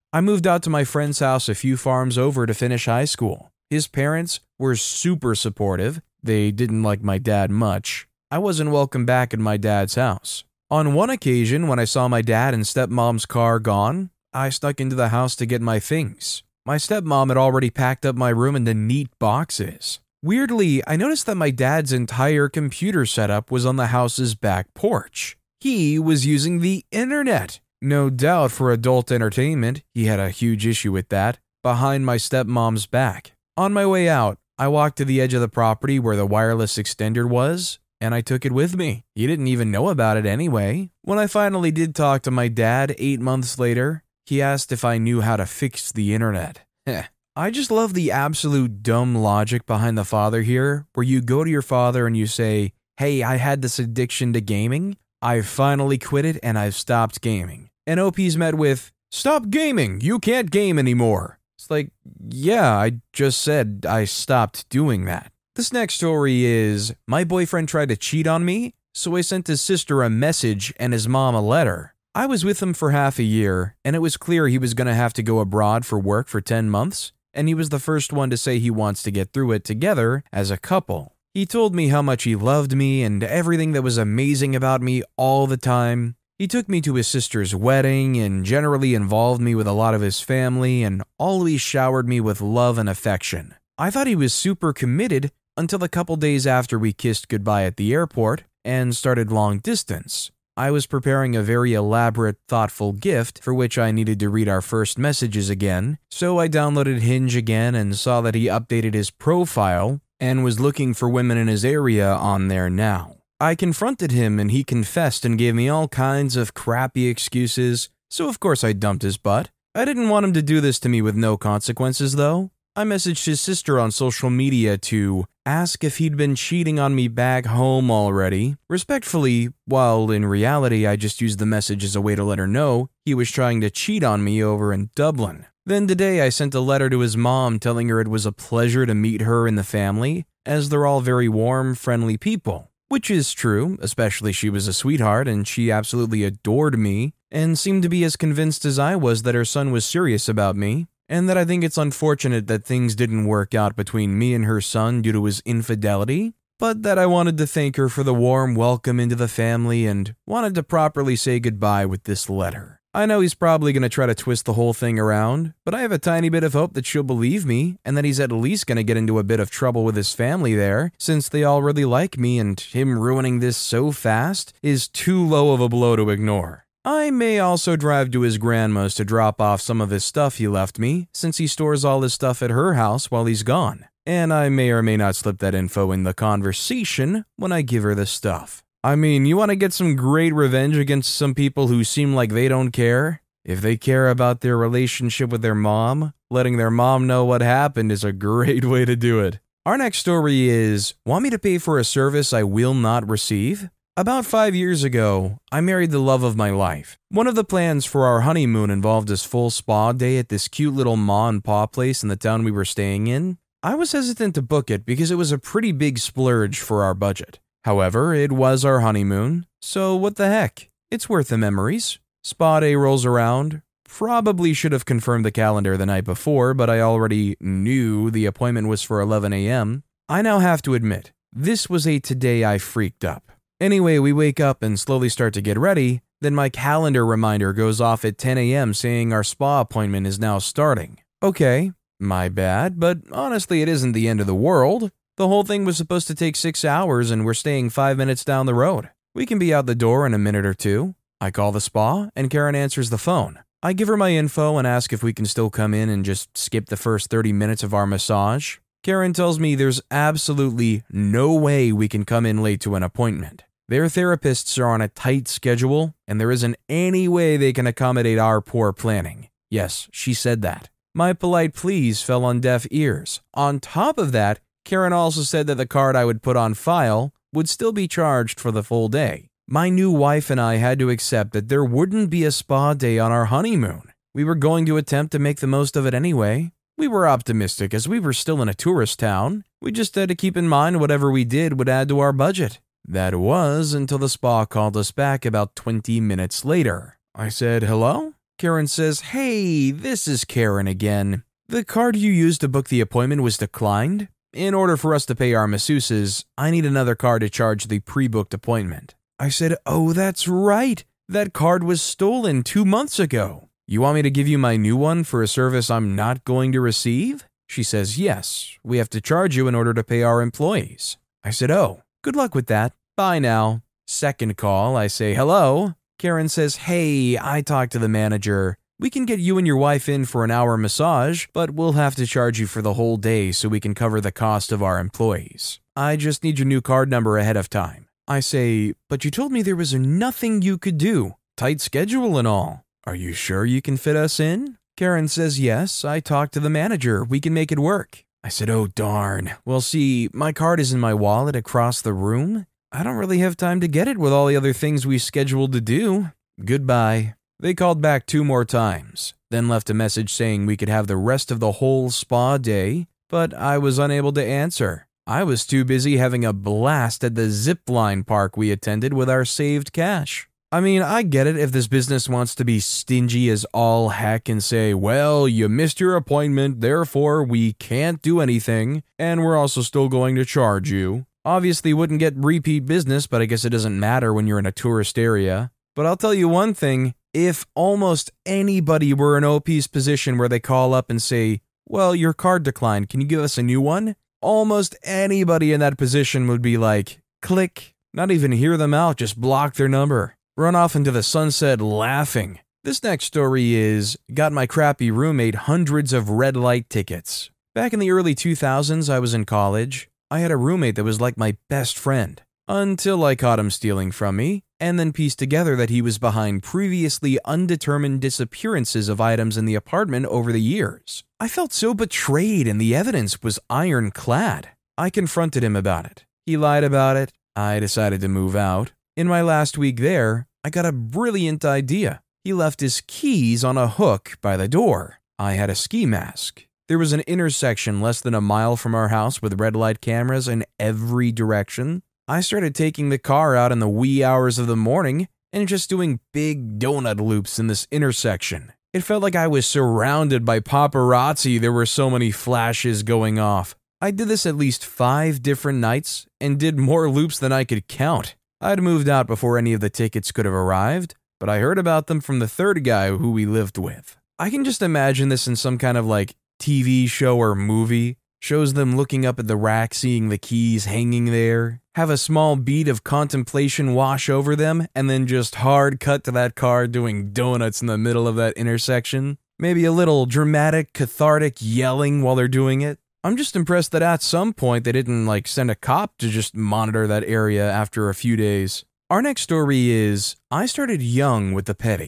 I 0.13 0.19
moved 0.19 0.45
out 0.45 0.61
to 0.63 0.69
my 0.69 0.83
friend's 0.83 1.19
house 1.19 1.47
a 1.47 1.55
few 1.55 1.77
farms 1.77 2.17
over 2.17 2.45
to 2.45 2.53
finish 2.53 2.85
high 2.85 3.05
school. 3.05 3.53
His 3.69 3.87
parents 3.87 4.41
were 4.59 4.75
super 4.75 5.35
supportive. 5.35 6.01
They 6.21 6.51
didn't 6.51 6.83
like 6.83 7.01
my 7.01 7.17
dad 7.17 7.49
much. 7.49 8.09
I 8.29 8.37
wasn't 8.37 8.71
welcome 8.71 9.05
back 9.05 9.33
at 9.33 9.39
my 9.39 9.55
dad's 9.55 9.95
house. 9.95 10.43
On 10.69 10.93
one 10.93 11.09
occasion, 11.09 11.69
when 11.69 11.79
I 11.79 11.85
saw 11.85 12.09
my 12.09 12.21
dad 12.21 12.53
and 12.53 12.63
stepmom's 12.65 13.25
car 13.25 13.57
gone, 13.59 14.09
I 14.33 14.49
snuck 14.49 14.81
into 14.81 14.97
the 14.97 15.09
house 15.09 15.33
to 15.37 15.45
get 15.45 15.61
my 15.61 15.79
things. 15.79 16.43
My 16.65 16.75
stepmom 16.75 17.29
had 17.29 17.37
already 17.37 17.69
packed 17.69 18.05
up 18.05 18.17
my 18.17 18.31
room 18.31 18.57
into 18.57 18.73
neat 18.73 19.07
boxes. 19.17 20.01
Weirdly, 20.21 20.83
I 20.85 20.97
noticed 20.97 21.25
that 21.27 21.35
my 21.35 21.51
dad's 21.51 21.93
entire 21.93 22.49
computer 22.49 23.05
setup 23.05 23.49
was 23.49 23.65
on 23.65 23.77
the 23.77 23.87
house's 23.87 24.35
back 24.35 24.73
porch. 24.73 25.37
He 25.61 25.97
was 25.97 26.25
using 26.25 26.59
the 26.59 26.83
internet. 26.91 27.61
No 27.83 28.11
doubt 28.11 28.51
for 28.51 28.71
adult 28.71 29.11
entertainment, 29.11 29.81
he 29.95 30.05
had 30.05 30.19
a 30.19 30.29
huge 30.29 30.67
issue 30.67 30.91
with 30.91 31.09
that, 31.09 31.39
behind 31.63 32.05
my 32.05 32.17
stepmom's 32.17 32.85
back. 32.85 33.31
On 33.57 33.73
my 33.73 33.87
way 33.87 34.07
out, 34.07 34.37
I 34.59 34.67
walked 34.67 34.97
to 34.97 35.05
the 35.05 35.19
edge 35.19 35.33
of 35.33 35.41
the 35.41 35.47
property 35.47 35.97
where 35.97 36.15
the 36.15 36.27
wireless 36.27 36.77
extender 36.77 37.27
was, 37.27 37.79
and 37.99 38.13
I 38.13 38.21
took 38.21 38.45
it 38.45 38.51
with 38.51 38.75
me. 38.75 39.03
He 39.15 39.25
didn't 39.25 39.47
even 39.47 39.71
know 39.71 39.89
about 39.89 40.17
it 40.17 40.27
anyway. 40.27 40.91
When 41.01 41.17
I 41.17 41.25
finally 41.25 41.71
did 41.71 41.95
talk 41.95 42.21
to 42.21 42.29
my 42.29 42.49
dad 42.49 42.93
eight 42.99 43.19
months 43.19 43.57
later, 43.57 44.03
he 44.27 44.43
asked 44.43 44.71
if 44.71 44.85
I 44.85 44.99
knew 44.99 45.21
how 45.21 45.35
to 45.37 45.47
fix 45.47 45.91
the 45.91 46.13
internet. 46.13 46.61
Eh, 46.87 47.03
I 47.35 47.51
just 47.51 47.69
love 47.69 47.93
the 47.93 48.11
absolute 48.11 48.81
dumb 48.83 49.15
logic 49.15 49.65
behind 49.65 49.97
the 49.97 50.03
father 50.03 50.43
here, 50.43 50.85
where 50.93 51.03
you 51.03 51.21
go 51.21 51.43
to 51.43 51.49
your 51.49 51.61
father 51.61 52.05
and 52.05 52.17
you 52.17 52.27
say, 52.27 52.73
Hey, 52.97 53.23
I 53.23 53.37
had 53.37 53.61
this 53.61 53.77
addiction 53.79 54.33
to 54.33 54.41
gaming. 54.41 54.97
I've 55.21 55.47
finally 55.47 55.99
quit 55.99 56.25
it 56.25 56.39
and 56.41 56.57
I've 56.57 56.73
stopped 56.73 57.21
gaming 57.21 57.69
and 57.85 57.99
OP's 57.99 58.37
met 58.37 58.55
with, 58.55 58.91
Stop 59.09 59.49
gaming! 59.49 59.99
You 60.01 60.19
can't 60.19 60.51
game 60.51 60.79
anymore! 60.79 61.39
It's 61.57 61.69
like, 61.69 61.91
yeah, 62.29 62.75
I 62.75 63.01
just 63.13 63.41
said 63.41 63.85
I 63.87 64.05
stopped 64.05 64.69
doing 64.69 65.05
that. 65.05 65.31
This 65.55 65.73
next 65.73 65.95
story 65.95 66.45
is 66.45 66.95
My 67.07 67.23
boyfriend 67.23 67.67
tried 67.67 67.89
to 67.89 67.97
cheat 67.97 68.25
on 68.25 68.45
me, 68.45 68.73
so 68.93 69.15
I 69.15 69.21
sent 69.21 69.47
his 69.47 69.61
sister 69.61 70.01
a 70.01 70.09
message 70.09 70.73
and 70.79 70.93
his 70.93 71.07
mom 71.07 71.35
a 71.35 71.41
letter. 71.41 71.93
I 72.15 72.25
was 72.25 72.43
with 72.43 72.61
him 72.61 72.73
for 72.73 72.91
half 72.91 73.19
a 73.19 73.23
year, 73.23 73.75
and 73.85 73.95
it 73.95 73.99
was 73.99 74.17
clear 74.17 74.47
he 74.47 74.57
was 74.57 74.73
going 74.73 74.87
to 74.87 74.93
have 74.93 75.13
to 75.13 75.23
go 75.23 75.39
abroad 75.39 75.85
for 75.85 75.99
work 75.99 76.27
for 76.27 76.41
10 76.41 76.69
months, 76.69 77.11
and 77.33 77.47
he 77.47 77.53
was 77.53 77.69
the 77.69 77.79
first 77.79 78.11
one 78.11 78.29
to 78.29 78.37
say 78.37 78.59
he 78.59 78.71
wants 78.71 79.03
to 79.03 79.11
get 79.11 79.31
through 79.31 79.51
it 79.51 79.63
together 79.63 80.23
as 80.31 80.51
a 80.51 80.57
couple. 80.57 81.15
He 81.33 81.45
told 81.45 81.73
me 81.73 81.87
how 81.87 82.01
much 82.01 82.23
he 82.23 82.35
loved 82.35 82.75
me 82.75 83.03
and 83.03 83.23
everything 83.23 83.71
that 83.71 83.83
was 83.83 83.97
amazing 83.97 84.55
about 84.55 84.81
me 84.81 85.03
all 85.15 85.47
the 85.47 85.57
time, 85.57 86.15
he 86.41 86.47
took 86.47 86.67
me 86.67 86.81
to 86.81 86.95
his 86.95 87.07
sister's 87.07 87.53
wedding 87.53 88.17
and 88.17 88.43
generally 88.43 88.95
involved 88.95 89.39
me 89.39 89.53
with 89.53 89.67
a 89.67 89.73
lot 89.73 89.93
of 89.93 90.01
his 90.01 90.21
family 90.21 90.81
and 90.81 91.03
always 91.19 91.61
showered 91.61 92.09
me 92.09 92.19
with 92.19 92.41
love 92.41 92.79
and 92.79 92.89
affection. 92.89 93.53
I 93.77 93.91
thought 93.91 94.07
he 94.07 94.15
was 94.15 94.33
super 94.33 94.73
committed 94.73 95.31
until 95.55 95.83
a 95.83 95.87
couple 95.87 96.15
days 96.15 96.47
after 96.47 96.79
we 96.79 96.93
kissed 96.93 97.27
goodbye 97.27 97.65
at 97.65 97.77
the 97.77 97.93
airport 97.93 98.43
and 98.65 98.95
started 98.95 99.31
long 99.31 99.59
distance. 99.59 100.31
I 100.57 100.71
was 100.71 100.87
preparing 100.87 101.35
a 101.35 101.43
very 101.43 101.75
elaborate, 101.75 102.37
thoughtful 102.47 102.91
gift 102.91 103.43
for 103.43 103.53
which 103.53 103.77
I 103.77 103.91
needed 103.91 104.19
to 104.21 104.29
read 104.29 104.49
our 104.49 104.63
first 104.63 104.97
messages 104.97 105.47
again, 105.47 105.99
so 106.09 106.39
I 106.39 106.49
downloaded 106.49 107.01
Hinge 107.01 107.35
again 107.35 107.75
and 107.75 107.95
saw 107.95 108.19
that 108.21 108.33
he 108.33 108.45
updated 108.45 108.95
his 108.95 109.11
profile 109.11 110.01
and 110.19 110.43
was 110.43 110.59
looking 110.59 110.95
for 110.95 111.07
women 111.07 111.37
in 111.37 111.47
his 111.47 111.63
area 111.63 112.11
on 112.11 112.47
there 112.47 112.67
now. 112.67 113.20
I 113.41 113.55
confronted 113.55 114.11
him 114.11 114.39
and 114.39 114.51
he 114.51 114.63
confessed 114.63 115.25
and 115.25 115.35
gave 115.35 115.55
me 115.55 115.67
all 115.67 115.87
kinds 115.87 116.35
of 116.35 116.53
crappy 116.53 117.07
excuses, 117.07 117.89
so 118.07 118.29
of 118.29 118.39
course 118.39 118.63
I 118.63 118.71
dumped 118.71 119.01
his 119.01 119.17
butt. 119.17 119.49
I 119.73 119.83
didn't 119.83 120.09
want 120.09 120.27
him 120.27 120.33
to 120.33 120.43
do 120.43 120.61
this 120.61 120.79
to 120.81 120.89
me 120.89 121.01
with 121.01 121.15
no 121.15 121.37
consequences, 121.37 122.17
though. 122.17 122.51
I 122.75 122.83
messaged 122.83 123.25
his 123.25 123.41
sister 123.41 123.79
on 123.79 123.89
social 123.89 124.29
media 124.29 124.77
to 124.77 125.25
ask 125.43 125.83
if 125.83 125.97
he'd 125.97 126.15
been 126.15 126.35
cheating 126.35 126.77
on 126.77 126.93
me 126.93 127.07
back 127.07 127.47
home 127.47 127.89
already. 127.89 128.57
Respectfully, 128.69 129.49
while 129.65 130.11
in 130.11 130.23
reality 130.23 130.85
I 130.85 130.95
just 130.95 131.19
used 131.19 131.39
the 131.39 131.47
message 131.47 131.83
as 131.83 131.95
a 131.95 132.01
way 132.01 132.13
to 132.13 132.23
let 132.23 132.37
her 132.37 132.45
know 132.45 132.91
he 133.05 133.15
was 133.15 133.31
trying 133.31 133.59
to 133.61 133.71
cheat 133.71 134.03
on 134.03 134.23
me 134.23 134.43
over 134.43 134.71
in 134.71 134.91
Dublin. 134.93 135.47
Then 135.65 135.87
today 135.87 136.21
I 136.21 136.29
sent 136.29 136.53
a 136.53 136.59
letter 136.59 136.91
to 136.91 136.99
his 136.99 137.17
mom 137.17 137.57
telling 137.57 137.89
her 137.89 137.99
it 138.01 138.07
was 138.07 138.27
a 138.27 138.31
pleasure 138.31 138.85
to 138.85 138.93
meet 138.93 139.21
her 139.21 139.47
and 139.47 139.57
the 139.57 139.63
family, 139.63 140.27
as 140.45 140.69
they're 140.69 140.85
all 140.85 141.01
very 141.01 141.27
warm, 141.27 141.73
friendly 141.73 142.17
people. 142.17 142.70
Which 142.91 143.09
is 143.09 143.31
true, 143.31 143.77
especially 143.81 144.33
she 144.33 144.49
was 144.49 144.67
a 144.67 144.73
sweetheart 144.73 145.25
and 145.25 145.47
she 145.47 145.71
absolutely 145.71 146.25
adored 146.25 146.77
me 146.77 147.13
and 147.31 147.57
seemed 147.57 147.83
to 147.83 147.89
be 147.89 148.03
as 148.03 148.17
convinced 148.17 148.65
as 148.65 148.77
I 148.77 148.97
was 148.97 149.23
that 149.23 149.33
her 149.33 149.45
son 149.45 149.71
was 149.71 149.85
serious 149.85 150.27
about 150.27 150.57
me, 150.57 150.87
and 151.07 151.29
that 151.29 151.37
I 151.37 151.45
think 151.45 151.63
it's 151.63 151.77
unfortunate 151.77 152.47
that 152.47 152.65
things 152.65 152.93
didn't 152.93 153.27
work 153.27 153.55
out 153.55 153.77
between 153.77 154.19
me 154.19 154.33
and 154.33 154.43
her 154.43 154.59
son 154.59 155.01
due 155.01 155.13
to 155.13 155.23
his 155.23 155.41
infidelity, 155.45 156.33
but 156.59 156.83
that 156.83 156.99
I 156.99 157.05
wanted 157.05 157.37
to 157.37 157.47
thank 157.47 157.77
her 157.77 157.87
for 157.87 158.03
the 158.03 158.13
warm 158.13 158.55
welcome 158.55 158.99
into 158.99 159.15
the 159.15 159.29
family 159.29 159.87
and 159.87 160.13
wanted 160.27 160.53
to 160.55 160.61
properly 160.61 161.15
say 161.15 161.39
goodbye 161.39 161.85
with 161.85 162.03
this 162.03 162.29
letter. 162.29 162.80
I 162.93 163.05
know 163.05 163.21
he's 163.21 163.35
probably 163.35 163.71
going 163.71 163.83
to 163.83 163.89
try 163.89 164.05
to 164.05 164.13
twist 164.13 164.43
the 164.43 164.53
whole 164.53 164.73
thing 164.73 164.99
around, 164.99 165.53
but 165.63 165.73
I 165.73 165.79
have 165.79 165.93
a 165.93 165.97
tiny 165.97 166.27
bit 166.27 166.43
of 166.43 166.51
hope 166.51 166.73
that 166.73 166.85
she'll 166.85 167.03
believe 167.03 167.45
me 167.45 167.77
and 167.85 167.95
that 167.95 168.03
he's 168.03 168.19
at 168.19 168.33
least 168.33 168.67
going 168.67 168.75
to 168.75 168.83
get 168.83 168.97
into 168.97 169.17
a 169.17 169.23
bit 169.23 169.39
of 169.39 169.49
trouble 169.49 169.85
with 169.85 169.95
his 169.95 170.13
family 170.13 170.55
there, 170.55 170.91
since 170.97 171.29
they 171.29 171.45
all 171.45 171.63
really 171.63 171.85
like 171.85 172.17
me 172.17 172.37
and 172.37 172.59
him 172.59 172.99
ruining 172.99 173.39
this 173.39 173.55
so 173.55 173.93
fast 173.93 174.53
is 174.61 174.89
too 174.89 175.25
low 175.25 175.53
of 175.53 175.61
a 175.61 175.69
blow 175.69 175.95
to 175.95 176.09
ignore. 176.09 176.65
I 176.83 177.11
may 177.11 177.39
also 177.39 177.77
drive 177.77 178.11
to 178.11 178.21
his 178.21 178.37
grandma's 178.37 178.95
to 178.95 179.05
drop 179.05 179.39
off 179.39 179.61
some 179.61 179.79
of 179.79 179.89
his 179.89 180.03
stuff 180.03 180.35
he 180.35 180.49
left 180.49 180.77
me, 180.77 181.07
since 181.13 181.37
he 181.37 181.47
stores 181.47 181.85
all 181.85 182.01
his 182.01 182.13
stuff 182.13 182.41
at 182.41 182.49
her 182.49 182.73
house 182.73 183.09
while 183.09 183.23
he's 183.23 183.43
gone. 183.43 183.85
And 184.05 184.33
I 184.33 184.49
may 184.49 184.69
or 184.69 184.81
may 184.81 184.97
not 184.97 185.15
slip 185.15 185.37
that 185.37 185.55
info 185.55 185.93
in 185.93 186.03
the 186.03 186.13
conversation 186.13 187.23
when 187.37 187.53
I 187.53 187.61
give 187.61 187.83
her 187.83 187.95
the 187.95 188.05
stuff. 188.05 188.63
I 188.83 188.95
mean, 188.95 189.27
you 189.27 189.37
want 189.37 189.49
to 189.49 189.55
get 189.55 189.73
some 189.73 189.95
great 189.95 190.33
revenge 190.33 190.75
against 190.75 191.15
some 191.15 191.35
people 191.35 191.67
who 191.67 191.83
seem 191.83 192.15
like 192.15 192.31
they 192.31 192.47
don't 192.47 192.71
care? 192.71 193.21
If 193.45 193.61
they 193.61 193.77
care 193.77 194.09
about 194.09 194.41
their 194.41 194.57
relationship 194.57 195.29
with 195.29 195.43
their 195.43 195.53
mom, 195.53 196.15
letting 196.31 196.57
their 196.57 196.71
mom 196.71 197.05
know 197.05 197.23
what 197.23 197.41
happened 197.41 197.91
is 197.91 198.03
a 198.03 198.11
great 198.11 198.65
way 198.73 198.85
to 198.85 198.95
do 198.95 199.19
it. 199.19 199.39
Our 199.67 199.77
next 199.77 199.99
story 199.99 200.49
is 200.49 200.95
Want 201.05 201.21
me 201.21 201.29
to 201.29 201.37
pay 201.37 201.59
for 201.59 201.77
a 201.77 201.83
service 201.83 202.33
I 202.33 202.41
will 202.41 202.73
not 202.73 203.07
receive? 203.07 203.69
About 203.95 204.25
five 204.25 204.55
years 204.55 204.83
ago, 204.83 205.37
I 205.51 205.61
married 205.61 205.91
the 205.91 205.99
love 205.99 206.23
of 206.23 206.35
my 206.35 206.49
life. 206.49 206.97
One 207.09 207.27
of 207.27 207.35
the 207.35 207.43
plans 207.43 207.85
for 207.85 208.05
our 208.05 208.21
honeymoon 208.21 208.71
involved 208.71 209.09
this 209.09 209.23
full 209.23 209.51
spa 209.51 209.91
day 209.91 210.17
at 210.17 210.29
this 210.29 210.47
cute 210.47 210.73
little 210.73 210.97
ma 210.97 211.29
and 211.29 211.43
pa 211.43 211.67
place 211.67 212.01
in 212.01 212.09
the 212.09 212.15
town 212.15 212.43
we 212.43 212.51
were 212.51 212.65
staying 212.65 213.05
in. 213.05 213.37
I 213.61 213.75
was 213.75 213.91
hesitant 213.91 214.33
to 214.35 214.41
book 214.41 214.71
it 214.71 214.87
because 214.87 215.11
it 215.11 215.19
was 215.19 215.31
a 215.31 215.37
pretty 215.37 215.71
big 215.71 215.99
splurge 215.99 216.59
for 216.59 216.81
our 216.83 216.95
budget. 216.95 217.39
However, 217.63 218.13
it 218.13 218.31
was 218.31 218.65
our 218.65 218.79
honeymoon, 218.79 219.45
so 219.61 219.95
what 219.95 220.15
the 220.15 220.27
heck? 220.27 220.69
It's 220.89 221.07
worth 221.07 221.27
the 221.27 221.37
memories. 221.37 221.99
Spa 222.23 222.59
day 222.59 222.75
rolls 222.75 223.05
around. 223.05 223.61
Probably 223.85 224.53
should 224.53 224.71
have 224.71 224.85
confirmed 224.85 225.25
the 225.25 225.31
calendar 225.31 225.77
the 225.77 225.85
night 225.85 226.05
before, 226.05 226.53
but 226.53 226.69
I 226.69 226.79
already 226.79 227.35
knew 227.39 228.09
the 228.09 228.25
appointment 228.25 228.67
was 228.67 228.81
for 228.81 228.99
11 229.01 229.33
a.m. 229.33 229.83
I 230.09 230.21
now 230.21 230.39
have 230.39 230.61
to 230.63 230.73
admit, 230.73 231.11
this 231.31 231.69
was 231.69 231.85
a 231.85 231.99
today 231.99 232.43
I 232.43 232.57
freaked 232.57 233.05
up. 233.05 233.31
Anyway, 233.59 233.99
we 233.99 234.11
wake 234.11 234.39
up 234.39 234.63
and 234.63 234.79
slowly 234.79 235.09
start 235.09 235.33
to 235.35 235.41
get 235.41 235.57
ready. 235.57 236.01
Then 236.19 236.33
my 236.33 236.49
calendar 236.49 237.05
reminder 237.05 237.53
goes 237.53 237.79
off 237.79 238.03
at 238.03 238.17
10 238.17 238.37
a.m. 238.37 238.73
saying 238.73 239.13
our 239.13 239.23
spa 239.23 239.61
appointment 239.61 240.07
is 240.07 240.19
now 240.19 240.39
starting. 240.39 240.99
Okay, 241.21 241.71
my 241.99 242.27
bad, 242.27 242.79
but 242.79 242.99
honestly, 243.11 243.61
it 243.61 243.69
isn't 243.69 243.91
the 243.91 244.07
end 244.07 244.19
of 244.19 244.27
the 244.27 244.33
world. 244.35 244.91
The 245.17 245.27
whole 245.27 245.43
thing 245.43 245.65
was 245.65 245.75
supposed 245.75 246.07
to 246.07 246.15
take 246.15 246.35
six 246.35 246.63
hours, 246.63 247.11
and 247.11 247.25
we're 247.25 247.33
staying 247.33 247.71
five 247.71 247.97
minutes 247.97 248.23
down 248.23 248.45
the 248.45 248.53
road. 248.53 248.89
We 249.13 249.25
can 249.25 249.39
be 249.39 249.53
out 249.53 249.65
the 249.65 249.75
door 249.75 250.05
in 250.05 250.13
a 250.13 250.17
minute 250.17 250.45
or 250.45 250.53
two. 250.53 250.95
I 251.19 251.31
call 251.31 251.51
the 251.51 251.59
spa, 251.59 252.09
and 252.15 252.29
Karen 252.29 252.55
answers 252.55 252.89
the 252.89 252.97
phone. 252.97 253.39
I 253.61 253.73
give 253.73 253.89
her 253.89 253.97
my 253.97 254.11
info 254.11 254.57
and 254.57 254.65
ask 254.65 254.93
if 254.93 255.03
we 255.03 255.13
can 255.13 255.25
still 255.25 255.49
come 255.49 255.73
in 255.73 255.89
and 255.89 256.05
just 256.05 256.37
skip 256.37 256.67
the 256.67 256.77
first 256.77 257.09
30 257.09 257.33
minutes 257.33 257.61
of 257.61 257.73
our 257.73 257.85
massage. 257.85 258.57
Karen 258.83 259.13
tells 259.13 259.37
me 259.37 259.53
there's 259.53 259.81
absolutely 259.91 260.83
no 260.89 261.33
way 261.33 261.71
we 261.71 261.87
can 261.87 262.05
come 262.05 262.25
in 262.25 262.41
late 262.41 262.61
to 262.61 262.75
an 262.75 262.81
appointment. 262.81 263.43
Their 263.67 263.85
therapists 263.85 264.57
are 264.57 264.65
on 264.65 264.81
a 264.81 264.87
tight 264.87 265.27
schedule, 265.27 265.93
and 266.07 266.19
there 266.19 266.31
isn't 266.31 266.57
any 266.67 267.07
way 267.07 267.37
they 267.37 267.53
can 267.53 267.67
accommodate 267.67 268.17
our 268.17 268.41
poor 268.41 268.73
planning. 268.73 269.27
Yes, 269.49 269.87
she 269.91 270.13
said 270.13 270.41
that. 270.41 270.69
My 270.95 271.13
polite 271.13 271.53
pleas 271.53 272.01
fell 272.01 272.25
on 272.25 272.39
deaf 272.39 272.65
ears. 272.71 273.21
On 273.33 273.59
top 273.59 273.97
of 273.97 274.11
that, 274.13 274.39
Karen 274.65 274.93
also 274.93 275.21
said 275.21 275.47
that 275.47 275.55
the 275.55 275.65
card 275.65 275.95
I 275.95 276.05
would 276.05 276.21
put 276.21 276.37
on 276.37 276.53
file 276.53 277.13
would 277.33 277.49
still 277.49 277.71
be 277.71 277.87
charged 277.87 278.39
for 278.39 278.51
the 278.51 278.63
full 278.63 278.87
day. 278.87 279.29
My 279.47 279.69
new 279.69 279.91
wife 279.91 280.29
and 280.29 280.39
I 280.39 280.55
had 280.55 280.79
to 280.79 280.89
accept 280.89 281.33
that 281.33 281.49
there 281.49 281.65
wouldn't 281.65 282.09
be 282.09 282.23
a 282.23 282.31
spa 282.31 282.73
day 282.73 282.99
on 282.99 283.11
our 283.11 283.25
honeymoon. 283.25 283.91
We 284.13 284.23
were 284.23 284.35
going 284.35 284.65
to 284.67 284.77
attempt 284.77 285.11
to 285.13 285.19
make 285.19 285.39
the 285.39 285.47
most 285.47 285.75
of 285.75 285.85
it 285.85 285.93
anyway. 285.93 286.51
We 286.77 286.87
were 286.87 287.07
optimistic 287.07 287.73
as 287.73 287.87
we 287.87 287.99
were 287.99 288.13
still 288.13 288.41
in 288.41 288.49
a 288.49 288.53
tourist 288.53 288.99
town. 288.99 289.43
We 289.61 289.71
just 289.71 289.95
had 289.95 290.09
to 290.09 290.15
keep 290.15 290.37
in 290.37 290.47
mind 290.47 290.79
whatever 290.79 291.11
we 291.11 291.25
did 291.25 291.59
would 291.59 291.69
add 291.69 291.89
to 291.89 291.99
our 291.99 292.13
budget. 292.13 292.59
That 292.85 293.15
was 293.15 293.73
until 293.73 293.97
the 293.97 294.09
spa 294.09 294.45
called 294.45 294.75
us 294.75 294.91
back 294.91 295.25
about 295.25 295.55
20 295.55 295.99
minutes 295.99 296.43
later. 296.43 296.97
I 297.13 297.29
said, 297.29 297.63
Hello? 297.63 298.13
Karen 298.37 298.67
says, 298.67 299.01
Hey, 299.01 299.71
this 299.71 300.07
is 300.07 300.25
Karen 300.25 300.67
again. 300.67 301.23
The 301.47 301.63
card 301.63 301.95
you 301.95 302.11
used 302.11 302.41
to 302.41 302.47
book 302.47 302.69
the 302.69 302.81
appointment 302.81 303.21
was 303.21 303.37
declined. 303.37 304.07
In 304.33 304.53
order 304.53 304.77
for 304.77 304.95
us 304.95 305.05
to 305.07 305.15
pay 305.15 305.33
our 305.33 305.45
masseuses, 305.45 306.23
I 306.37 306.51
need 306.51 306.65
another 306.65 306.95
card 306.95 307.19
to 307.21 307.29
charge 307.29 307.67
the 307.67 307.79
pre 307.79 308.07
booked 308.07 308.33
appointment. 308.33 308.95
I 309.19 309.27
said, 309.27 309.57
Oh, 309.65 309.91
that's 309.91 310.25
right. 310.25 310.81
That 311.09 311.33
card 311.33 311.65
was 311.65 311.81
stolen 311.81 312.41
two 312.43 312.63
months 312.63 312.97
ago. 312.97 313.49
You 313.67 313.81
want 313.81 313.95
me 313.95 314.01
to 314.03 314.09
give 314.09 314.29
you 314.29 314.37
my 314.37 314.55
new 314.55 314.77
one 314.77 315.03
for 315.03 315.21
a 315.21 315.27
service 315.27 315.69
I'm 315.69 315.97
not 315.97 316.23
going 316.23 316.53
to 316.53 316.61
receive? 316.61 317.25
She 317.49 317.61
says, 317.61 317.99
Yes, 317.99 318.57
we 318.63 318.77
have 318.77 318.89
to 318.91 319.01
charge 319.01 319.35
you 319.35 319.49
in 319.49 319.55
order 319.55 319.73
to 319.73 319.83
pay 319.83 320.01
our 320.01 320.21
employees. 320.21 320.95
I 321.25 321.31
said, 321.31 321.51
Oh, 321.51 321.81
good 322.01 322.15
luck 322.15 322.33
with 322.33 322.47
that. 322.47 322.71
Bye 322.95 323.19
now. 323.19 323.63
Second 323.85 324.37
call, 324.37 324.77
I 324.77 324.87
say, 324.87 325.13
Hello. 325.13 325.73
Karen 325.99 326.29
says, 326.29 326.55
Hey, 326.55 327.17
I 327.19 327.41
talked 327.41 327.73
to 327.73 327.79
the 327.79 327.89
manager. 327.89 328.57
We 328.81 328.89
can 328.89 329.05
get 329.05 329.19
you 329.19 329.37
and 329.37 329.45
your 329.45 329.57
wife 329.57 329.87
in 329.87 330.05
for 330.05 330.23
an 330.23 330.31
hour 330.31 330.57
massage, 330.57 331.27
but 331.33 331.51
we'll 331.51 331.73
have 331.73 331.93
to 331.97 332.07
charge 332.07 332.39
you 332.39 332.47
for 332.47 332.63
the 332.63 332.73
whole 332.73 332.97
day 332.97 333.31
so 333.31 333.47
we 333.47 333.59
can 333.59 333.75
cover 333.75 334.01
the 334.01 334.11
cost 334.11 334.51
of 334.51 334.63
our 334.63 334.79
employees. 334.79 335.59
I 335.75 335.95
just 335.95 336.23
need 336.23 336.39
your 336.39 336.47
new 336.47 336.61
card 336.61 336.89
number 336.89 337.19
ahead 337.19 337.37
of 337.37 337.47
time. 337.47 337.85
I 338.07 338.21
say, 338.21 338.73
But 338.89 339.05
you 339.05 339.11
told 339.11 339.31
me 339.31 339.43
there 339.43 339.55
was 339.55 339.75
nothing 339.75 340.41
you 340.41 340.57
could 340.57 340.79
do. 340.79 341.13
Tight 341.37 341.61
schedule 341.61 342.17
and 342.17 342.27
all. 342.27 342.65
Are 342.87 342.95
you 342.95 343.13
sure 343.13 343.45
you 343.45 343.61
can 343.61 343.77
fit 343.77 343.95
us 343.95 344.19
in? 344.19 344.57
Karen 344.75 345.07
says, 345.07 345.39
Yes, 345.39 345.85
I 345.85 345.99
talked 345.99 346.33
to 346.33 346.39
the 346.39 346.49
manager. 346.49 347.03
We 347.03 347.19
can 347.19 347.35
make 347.35 347.51
it 347.51 347.59
work. 347.59 348.03
I 348.23 348.29
said, 348.29 348.49
Oh, 348.49 348.65
darn. 348.65 349.33
Well, 349.45 349.61
see, 349.61 350.09
my 350.11 350.31
card 350.31 350.59
is 350.59 350.73
in 350.73 350.79
my 350.79 350.95
wallet 350.95 351.35
across 351.35 351.83
the 351.83 351.93
room. 351.93 352.47
I 352.71 352.81
don't 352.81 352.97
really 352.97 353.19
have 353.19 353.37
time 353.37 353.61
to 353.61 353.67
get 353.67 353.87
it 353.87 353.99
with 353.99 354.11
all 354.11 354.25
the 354.25 354.35
other 354.35 354.53
things 354.53 354.87
we 354.87 354.97
scheduled 354.97 355.51
to 355.51 355.61
do. 355.61 356.09
Goodbye. 356.43 357.13
They 357.41 357.55
called 357.55 357.81
back 357.81 358.05
two 358.05 358.23
more 358.23 358.45
times, 358.45 359.15
then 359.31 359.49
left 359.49 359.71
a 359.71 359.73
message 359.73 360.13
saying 360.13 360.45
we 360.45 360.55
could 360.55 360.69
have 360.69 360.85
the 360.85 360.95
rest 360.95 361.31
of 361.31 361.39
the 361.39 361.53
whole 361.53 361.89
spa 361.89 362.37
day, 362.37 362.85
but 363.09 363.33
I 363.33 363.57
was 363.57 363.79
unable 363.79 364.13
to 364.13 364.23
answer. 364.23 364.85
I 365.07 365.23
was 365.23 365.47
too 365.47 365.65
busy 365.65 365.97
having 365.97 366.23
a 366.23 366.33
blast 366.33 367.03
at 367.03 367.15
the 367.15 367.31
zip 367.31 367.67
line 367.67 368.03
park 368.03 368.37
we 368.37 368.51
attended 368.51 368.93
with 368.93 369.09
our 369.09 369.25
saved 369.25 369.73
cash. 369.73 370.29
I 370.51 370.59
mean, 370.59 370.83
I 370.83 371.01
get 371.01 371.25
it 371.25 371.35
if 371.35 371.51
this 371.51 371.65
business 371.65 372.07
wants 372.07 372.35
to 372.35 372.45
be 372.45 372.59
stingy 372.59 373.27
as 373.31 373.43
all 373.45 373.89
heck 373.89 374.29
and 374.29 374.43
say, 374.43 374.75
well, 374.75 375.27
you 375.27 375.49
missed 375.49 375.79
your 375.79 375.95
appointment, 375.95 376.61
therefore 376.61 377.23
we 377.23 377.53
can't 377.53 378.03
do 378.03 378.19
anything, 378.19 378.83
and 378.99 379.23
we're 379.23 379.35
also 379.35 379.63
still 379.63 379.89
going 379.89 380.15
to 380.15 380.25
charge 380.25 380.69
you. 380.69 381.07
Obviously, 381.25 381.73
wouldn't 381.73 382.01
get 382.01 382.13
repeat 382.15 382.67
business, 382.67 383.07
but 383.07 383.19
I 383.19 383.25
guess 383.25 383.45
it 383.45 383.49
doesn't 383.49 383.79
matter 383.79 384.13
when 384.13 384.27
you're 384.27 384.37
in 384.37 384.45
a 384.45 384.51
tourist 384.51 384.99
area. 384.99 385.49
But 385.75 385.87
I'll 385.87 385.97
tell 385.97 386.13
you 386.13 386.27
one 386.27 386.53
thing 386.53 386.93
if 387.13 387.45
almost 387.55 388.11
anybody 388.25 388.93
were 388.93 389.17
in 389.17 389.23
OP's 389.23 389.67
position 389.67 390.17
where 390.17 390.29
they 390.29 390.39
call 390.39 390.73
up 390.73 390.89
and 390.89 391.01
say, 391.01 391.41
Well, 391.67 391.95
your 391.95 392.13
card 392.13 392.43
declined, 392.43 392.89
can 392.89 393.01
you 393.01 393.07
give 393.07 393.21
us 393.21 393.37
a 393.37 393.43
new 393.43 393.61
one? 393.61 393.95
Almost 394.21 394.75
anybody 394.83 395.51
in 395.51 395.59
that 395.61 395.77
position 395.77 396.27
would 396.27 396.41
be 396.41 396.57
like, 396.57 397.01
click, 397.21 397.75
not 397.93 398.11
even 398.11 398.31
hear 398.31 398.55
them 398.55 398.73
out, 398.73 398.97
just 398.97 399.19
block 399.19 399.55
their 399.55 399.67
number, 399.67 400.15
run 400.37 400.55
off 400.55 400.75
into 400.75 400.91
the 400.91 401.03
sunset 401.03 401.59
laughing. 401.59 402.39
This 402.63 402.83
next 402.83 403.05
story 403.05 403.55
is 403.55 403.97
Got 404.13 404.33
my 404.33 404.45
crappy 404.45 404.91
roommate 404.91 405.35
hundreds 405.35 405.93
of 405.93 406.09
red 406.09 406.35
light 406.35 406.69
tickets. 406.69 407.31
Back 407.55 407.73
in 407.73 407.79
the 407.79 407.91
early 407.91 408.15
2000s, 408.15 408.89
I 408.89 408.99
was 408.99 409.13
in 409.13 409.25
college. 409.25 409.89
I 410.11 410.19
had 410.19 410.31
a 410.31 410.37
roommate 410.37 410.75
that 410.75 410.83
was 410.83 411.01
like 411.01 411.17
my 411.17 411.37
best 411.49 411.77
friend 411.77 412.21
until 412.47 413.03
I 413.03 413.15
caught 413.15 413.39
him 413.39 413.49
stealing 413.49 413.91
from 413.91 414.17
me 414.17 414.43
and 414.61 414.79
then 414.79 414.93
pieced 414.93 415.17
together 415.17 415.55
that 415.55 415.71
he 415.71 415.81
was 415.81 415.97
behind 415.97 416.43
previously 416.43 417.17
undetermined 417.25 417.99
disappearances 417.99 418.87
of 418.87 419.01
items 419.01 419.35
in 419.35 419.45
the 419.45 419.55
apartment 419.55 420.05
over 420.05 420.31
the 420.31 420.39
years. 420.39 421.03
I 421.19 421.27
felt 421.27 421.51
so 421.51 421.73
betrayed, 421.73 422.47
and 422.47 422.61
the 422.61 422.75
evidence 422.75 423.23
was 423.23 423.39
ironclad. 423.49 424.49
I 424.77 424.91
confronted 424.91 425.43
him 425.43 425.55
about 425.55 425.85
it. 425.85 426.05
He 426.27 426.37
lied 426.37 426.63
about 426.63 426.95
it. 426.95 427.11
I 427.35 427.59
decided 427.59 428.01
to 428.01 428.07
move 428.07 428.35
out. 428.35 428.71
In 428.95 429.07
my 429.07 429.21
last 429.21 429.57
week 429.57 429.79
there, 429.79 430.27
I 430.43 430.51
got 430.51 430.65
a 430.65 430.71
brilliant 430.71 431.43
idea. 431.43 432.01
He 432.23 432.31
left 432.31 432.61
his 432.61 432.81
keys 432.85 433.43
on 433.43 433.57
a 433.57 433.67
hook 433.67 434.17
by 434.21 434.37
the 434.37 434.47
door. 434.47 434.99
I 435.17 435.33
had 435.33 435.49
a 435.49 435.55
ski 435.55 435.87
mask. 435.87 436.45
There 436.67 436.77
was 436.77 436.93
an 436.93 437.01
intersection 437.01 437.81
less 437.81 437.99
than 437.99 438.13
a 438.13 438.21
mile 438.21 438.55
from 438.55 438.75
our 438.75 438.89
house 438.89 439.21
with 439.21 439.39
red 439.39 439.55
light 439.55 439.81
cameras 439.81 440.27
in 440.27 440.45
every 440.59 441.11
direction. 441.11 441.81
I 442.11 442.19
started 442.19 442.53
taking 442.53 442.89
the 442.89 442.97
car 442.97 443.37
out 443.37 443.53
in 443.53 443.59
the 443.59 443.69
wee 443.69 444.03
hours 444.03 444.37
of 444.37 444.47
the 444.47 444.57
morning 444.57 445.07
and 445.31 445.47
just 445.47 445.69
doing 445.69 446.01
big 446.11 446.59
donut 446.59 446.99
loops 446.99 447.39
in 447.39 447.47
this 447.47 447.69
intersection. 447.71 448.51
It 448.73 448.83
felt 448.83 449.01
like 449.01 449.15
I 449.15 449.27
was 449.27 449.47
surrounded 449.47 450.25
by 450.25 450.41
paparazzi. 450.41 451.39
There 451.39 451.53
were 451.53 451.65
so 451.65 451.89
many 451.89 452.11
flashes 452.11 452.83
going 452.83 453.17
off. 453.17 453.55
I 453.79 453.91
did 453.91 454.09
this 454.09 454.25
at 454.25 454.35
least 454.35 454.65
five 454.65 455.23
different 455.23 455.59
nights 455.59 456.05
and 456.19 456.37
did 456.37 456.59
more 456.59 456.89
loops 456.89 457.17
than 457.17 457.31
I 457.31 457.45
could 457.45 457.69
count. 457.69 458.15
I'd 458.41 458.61
moved 458.61 458.89
out 458.89 459.07
before 459.07 459.37
any 459.37 459.53
of 459.53 459.61
the 459.61 459.69
tickets 459.69 460.11
could 460.11 460.25
have 460.25 460.33
arrived, 460.33 460.95
but 461.17 461.29
I 461.29 461.39
heard 461.39 461.57
about 461.57 461.87
them 461.87 462.01
from 462.01 462.19
the 462.19 462.27
third 462.27 462.65
guy 462.65 462.89
who 462.89 463.11
we 463.11 463.25
lived 463.25 463.57
with. 463.57 463.95
I 464.19 464.29
can 464.29 464.43
just 464.43 464.61
imagine 464.61 465.07
this 465.07 465.27
in 465.27 465.37
some 465.37 465.57
kind 465.57 465.77
of 465.77 465.85
like 465.85 466.17
TV 466.41 466.89
show 466.89 467.17
or 467.17 467.35
movie. 467.35 467.95
Shows 468.23 468.53
them 468.53 468.77
looking 468.77 469.03
up 469.03 469.17
at 469.17 469.25
the 469.25 469.35
rack, 469.35 469.73
seeing 469.73 470.09
the 470.09 470.17
keys 470.19 470.65
hanging 470.65 471.05
there, 471.05 471.59
have 471.73 471.89
a 471.89 471.97
small 471.97 472.35
beat 472.35 472.67
of 472.67 472.83
contemplation 472.83 473.73
wash 473.73 474.09
over 474.09 474.35
them, 474.35 474.67
and 474.75 474.87
then 474.87 475.07
just 475.07 475.35
hard 475.35 475.79
cut 475.79 476.03
to 476.03 476.11
that 476.11 476.35
car 476.35 476.67
doing 476.67 477.13
donuts 477.13 477.61
in 477.61 477.67
the 477.67 477.79
middle 477.79 478.07
of 478.07 478.15
that 478.17 478.37
intersection. 478.37 479.17
Maybe 479.39 479.65
a 479.65 479.71
little 479.71 480.05
dramatic, 480.05 480.71
cathartic 480.71 481.37
yelling 481.39 482.03
while 482.03 482.13
they're 482.13 482.27
doing 482.27 482.61
it. 482.61 482.77
I'm 483.03 483.17
just 483.17 483.35
impressed 483.35 483.71
that 483.71 483.81
at 483.81 484.03
some 484.03 484.33
point 484.33 484.65
they 484.65 484.71
didn't 484.71 485.07
like 485.07 485.27
send 485.27 485.49
a 485.49 485.55
cop 485.55 485.97
to 485.97 486.07
just 486.07 486.35
monitor 486.35 486.85
that 486.85 487.03
area 487.05 487.51
after 487.51 487.89
a 487.89 487.95
few 487.95 488.15
days. 488.15 488.63
Our 488.91 489.01
next 489.01 489.23
story 489.23 489.71
is 489.71 490.15
I 490.29 490.45
started 490.45 490.83
young 490.83 491.33
with 491.33 491.45
the 491.45 491.55
petty. 491.55 491.87